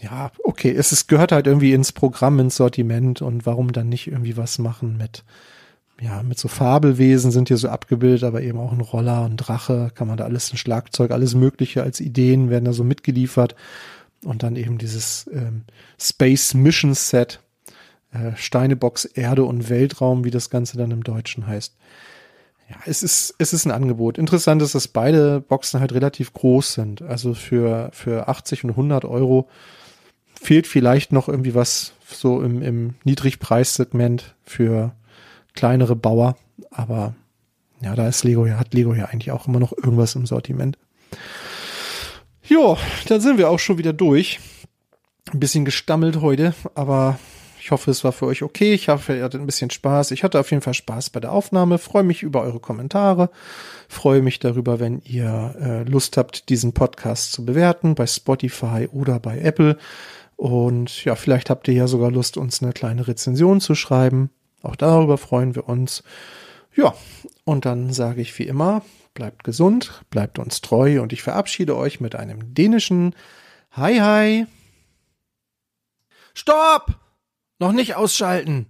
ja, 0.00 0.30
okay, 0.44 0.70
es 0.70 0.92
ist, 0.92 1.08
gehört 1.08 1.32
halt 1.32 1.46
irgendwie 1.46 1.72
ins 1.72 1.92
Programm, 1.92 2.38
ins 2.38 2.56
Sortiment 2.56 3.22
und 3.22 3.46
warum 3.46 3.72
dann 3.72 3.88
nicht 3.88 4.06
irgendwie 4.06 4.36
was 4.36 4.58
machen 4.58 4.96
mit 4.96 5.24
ja, 6.00 6.22
mit 6.22 6.38
so 6.38 6.48
Fabelwesen 6.48 7.30
sind 7.30 7.48
hier 7.48 7.58
so 7.58 7.68
abgebildet, 7.68 8.24
aber 8.24 8.42
eben 8.42 8.58
auch 8.58 8.72
ein 8.72 8.80
Roller, 8.80 9.24
ein 9.24 9.36
Drache, 9.36 9.90
kann 9.94 10.08
man 10.08 10.16
da 10.16 10.24
alles, 10.24 10.52
ein 10.52 10.56
Schlagzeug, 10.56 11.10
alles 11.10 11.34
Mögliche 11.34 11.82
als 11.82 12.00
Ideen 12.00 12.48
werden 12.48 12.64
da 12.64 12.72
so 12.72 12.84
mitgeliefert. 12.84 13.54
Und 14.24 14.42
dann 14.42 14.56
eben 14.56 14.78
dieses 14.78 15.28
ähm, 15.32 15.64
Space 15.98 16.54
Mission 16.54 16.94
Set, 16.94 17.40
äh, 18.12 18.32
Steinebox, 18.36 19.04
Erde 19.04 19.44
und 19.44 19.68
Weltraum, 19.68 20.24
wie 20.24 20.30
das 20.30 20.50
Ganze 20.50 20.76
dann 20.76 20.90
im 20.90 21.04
Deutschen 21.04 21.46
heißt. 21.46 21.74
Ja, 22.68 22.76
es 22.86 23.02
ist, 23.02 23.34
es 23.38 23.52
ist 23.52 23.66
ein 23.66 23.72
Angebot. 23.72 24.16
Interessant 24.16 24.62
ist, 24.62 24.74
dass 24.74 24.88
beide 24.88 25.40
Boxen 25.40 25.80
halt 25.80 25.92
relativ 25.92 26.32
groß 26.32 26.74
sind. 26.74 27.02
Also 27.02 27.34
für, 27.34 27.90
für 27.92 28.28
80 28.28 28.64
und 28.64 28.70
100 28.70 29.04
Euro 29.04 29.48
fehlt 30.40 30.66
vielleicht 30.66 31.12
noch 31.12 31.28
irgendwie 31.28 31.54
was 31.54 31.92
so 32.06 32.42
im, 32.42 32.62
im 32.62 32.94
Niedrigpreissegment 33.04 34.34
für 34.44 34.92
kleinere 35.60 35.94
Bauer, 35.94 36.36
aber 36.70 37.14
ja, 37.82 37.94
da 37.94 38.08
ist 38.08 38.24
Lego 38.24 38.46
ja, 38.46 38.58
hat 38.58 38.72
Lego 38.72 38.94
ja 38.94 39.04
eigentlich 39.04 39.30
auch 39.30 39.46
immer 39.46 39.60
noch 39.60 39.76
irgendwas 39.76 40.14
im 40.14 40.24
Sortiment. 40.24 40.78
Jo, 42.42 42.78
dann 43.08 43.20
sind 43.20 43.36
wir 43.36 43.50
auch 43.50 43.58
schon 43.58 43.76
wieder 43.76 43.92
durch. 43.92 44.40
Ein 45.30 45.38
bisschen 45.38 45.66
gestammelt 45.66 46.22
heute, 46.22 46.54
aber 46.74 47.18
ich 47.60 47.72
hoffe, 47.72 47.90
es 47.90 48.04
war 48.04 48.12
für 48.12 48.24
euch 48.24 48.42
okay. 48.42 48.72
Ich 48.72 48.88
hoffe, 48.88 49.18
ihr 49.18 49.22
hattet 49.22 49.42
ein 49.42 49.46
bisschen 49.46 49.68
Spaß. 49.68 50.12
Ich 50.12 50.24
hatte 50.24 50.40
auf 50.40 50.50
jeden 50.50 50.62
Fall 50.62 50.72
Spaß 50.72 51.10
bei 51.10 51.20
der 51.20 51.30
Aufnahme. 51.30 51.76
Freue 51.76 52.04
mich 52.04 52.22
über 52.22 52.40
eure 52.40 52.58
Kommentare. 52.58 53.28
Freue 53.86 54.22
mich 54.22 54.38
darüber, 54.38 54.80
wenn 54.80 55.02
ihr 55.04 55.54
äh, 55.60 55.82
Lust 55.82 56.16
habt, 56.16 56.48
diesen 56.48 56.72
Podcast 56.72 57.32
zu 57.32 57.44
bewerten 57.44 57.94
bei 57.94 58.06
Spotify 58.06 58.88
oder 58.90 59.20
bei 59.20 59.38
Apple. 59.40 59.76
Und 60.36 61.04
ja, 61.04 61.16
vielleicht 61.16 61.50
habt 61.50 61.68
ihr 61.68 61.74
ja 61.74 61.86
sogar 61.86 62.10
Lust, 62.10 62.38
uns 62.38 62.62
eine 62.62 62.72
kleine 62.72 63.06
Rezension 63.06 63.60
zu 63.60 63.74
schreiben. 63.74 64.30
Auch 64.62 64.76
darüber 64.76 65.18
freuen 65.18 65.54
wir 65.54 65.68
uns. 65.68 66.02
Ja, 66.74 66.94
und 67.44 67.64
dann 67.64 67.92
sage 67.92 68.20
ich 68.20 68.38
wie 68.38 68.46
immer, 68.46 68.82
bleibt 69.14 69.44
gesund, 69.44 70.02
bleibt 70.10 70.38
uns 70.38 70.60
treu 70.60 71.02
und 71.02 71.12
ich 71.12 71.22
verabschiede 71.22 71.76
euch 71.76 72.00
mit 72.00 72.14
einem 72.14 72.54
dänischen 72.54 73.14
Hi 73.72 73.98
Hi. 73.98 74.46
Stopp! 76.34 76.96
Noch 77.58 77.72
nicht 77.72 77.96
ausschalten! 77.96 78.66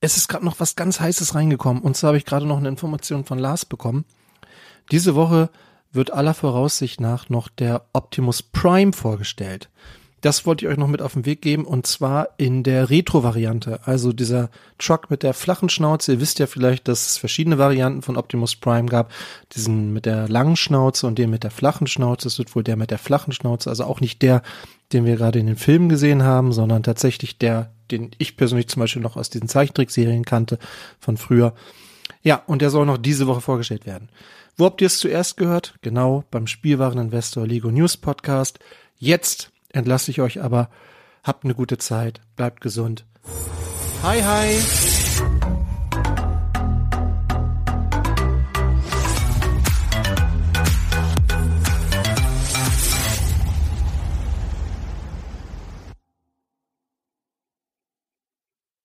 Es 0.00 0.16
ist 0.16 0.26
gerade 0.26 0.44
noch 0.44 0.58
was 0.58 0.74
ganz 0.74 0.98
Heißes 0.98 1.36
reingekommen. 1.36 1.82
Und 1.82 1.96
zwar 1.96 2.08
habe 2.08 2.18
ich 2.18 2.24
gerade 2.24 2.44
noch 2.44 2.58
eine 2.58 2.68
Information 2.68 3.24
von 3.24 3.38
Lars 3.38 3.64
bekommen. 3.64 4.04
Diese 4.90 5.14
Woche 5.14 5.48
wird 5.92 6.12
aller 6.12 6.34
Voraussicht 6.34 7.00
nach 7.00 7.28
noch 7.28 7.48
der 7.48 7.86
Optimus 7.92 8.42
Prime 8.42 8.92
vorgestellt. 8.92 9.70
Das 10.22 10.46
wollte 10.46 10.64
ich 10.64 10.70
euch 10.70 10.78
noch 10.78 10.86
mit 10.86 11.02
auf 11.02 11.14
den 11.14 11.26
Weg 11.26 11.42
geben 11.42 11.64
und 11.64 11.84
zwar 11.84 12.28
in 12.36 12.62
der 12.62 12.90
Retro-Variante. 12.90 13.80
Also 13.84 14.12
dieser 14.12 14.50
Truck 14.78 15.10
mit 15.10 15.24
der 15.24 15.34
flachen 15.34 15.68
Schnauze. 15.68 16.12
Ihr 16.12 16.20
wisst 16.20 16.38
ja 16.38 16.46
vielleicht, 16.46 16.86
dass 16.86 17.08
es 17.08 17.18
verschiedene 17.18 17.58
Varianten 17.58 18.02
von 18.02 18.16
Optimus 18.16 18.54
Prime 18.54 18.86
gab. 18.86 19.10
Diesen 19.52 19.92
mit 19.92 20.06
der 20.06 20.28
langen 20.28 20.54
Schnauze 20.54 21.08
und 21.08 21.18
den 21.18 21.28
mit 21.28 21.42
der 21.42 21.50
flachen 21.50 21.88
Schnauze. 21.88 22.28
Es 22.28 22.38
wird 22.38 22.54
wohl 22.54 22.62
der 22.62 22.76
mit 22.76 22.92
der 22.92 22.98
flachen 22.98 23.32
Schnauze, 23.32 23.68
also 23.68 23.82
auch 23.82 24.00
nicht 24.00 24.22
der, 24.22 24.42
den 24.92 25.04
wir 25.06 25.16
gerade 25.16 25.40
in 25.40 25.48
den 25.48 25.56
Filmen 25.56 25.88
gesehen 25.88 26.22
haben, 26.22 26.52
sondern 26.52 26.84
tatsächlich 26.84 27.38
der, 27.38 27.72
den 27.90 28.12
ich 28.18 28.36
persönlich 28.36 28.68
zum 28.68 28.78
Beispiel 28.78 29.02
noch 29.02 29.16
aus 29.16 29.28
diesen 29.28 29.48
Zeichentrickserien 29.48 30.24
kannte 30.24 30.60
von 31.00 31.16
früher. 31.16 31.52
Ja, 32.22 32.42
und 32.46 32.62
der 32.62 32.70
soll 32.70 32.86
noch 32.86 32.98
diese 32.98 33.26
Woche 33.26 33.40
vorgestellt 33.40 33.86
werden. 33.86 34.08
Wo 34.56 34.66
habt 34.66 34.80
ihr 34.82 34.86
es 34.86 34.98
zuerst 34.98 35.36
gehört? 35.36 35.74
Genau, 35.82 36.22
beim 36.30 36.46
Spielwareninvestor 36.46 37.44
Lego 37.44 37.72
News 37.72 37.96
Podcast. 37.96 38.60
Jetzt 38.98 39.51
entlasse 39.72 40.10
ich 40.10 40.20
euch 40.20 40.42
aber. 40.42 40.68
Habt 41.24 41.44
eine 41.44 41.54
gute 41.54 41.78
Zeit, 41.78 42.20
bleibt 42.36 42.60
gesund. 42.60 43.06
Hi, 44.02 44.20
hi. 44.22 45.41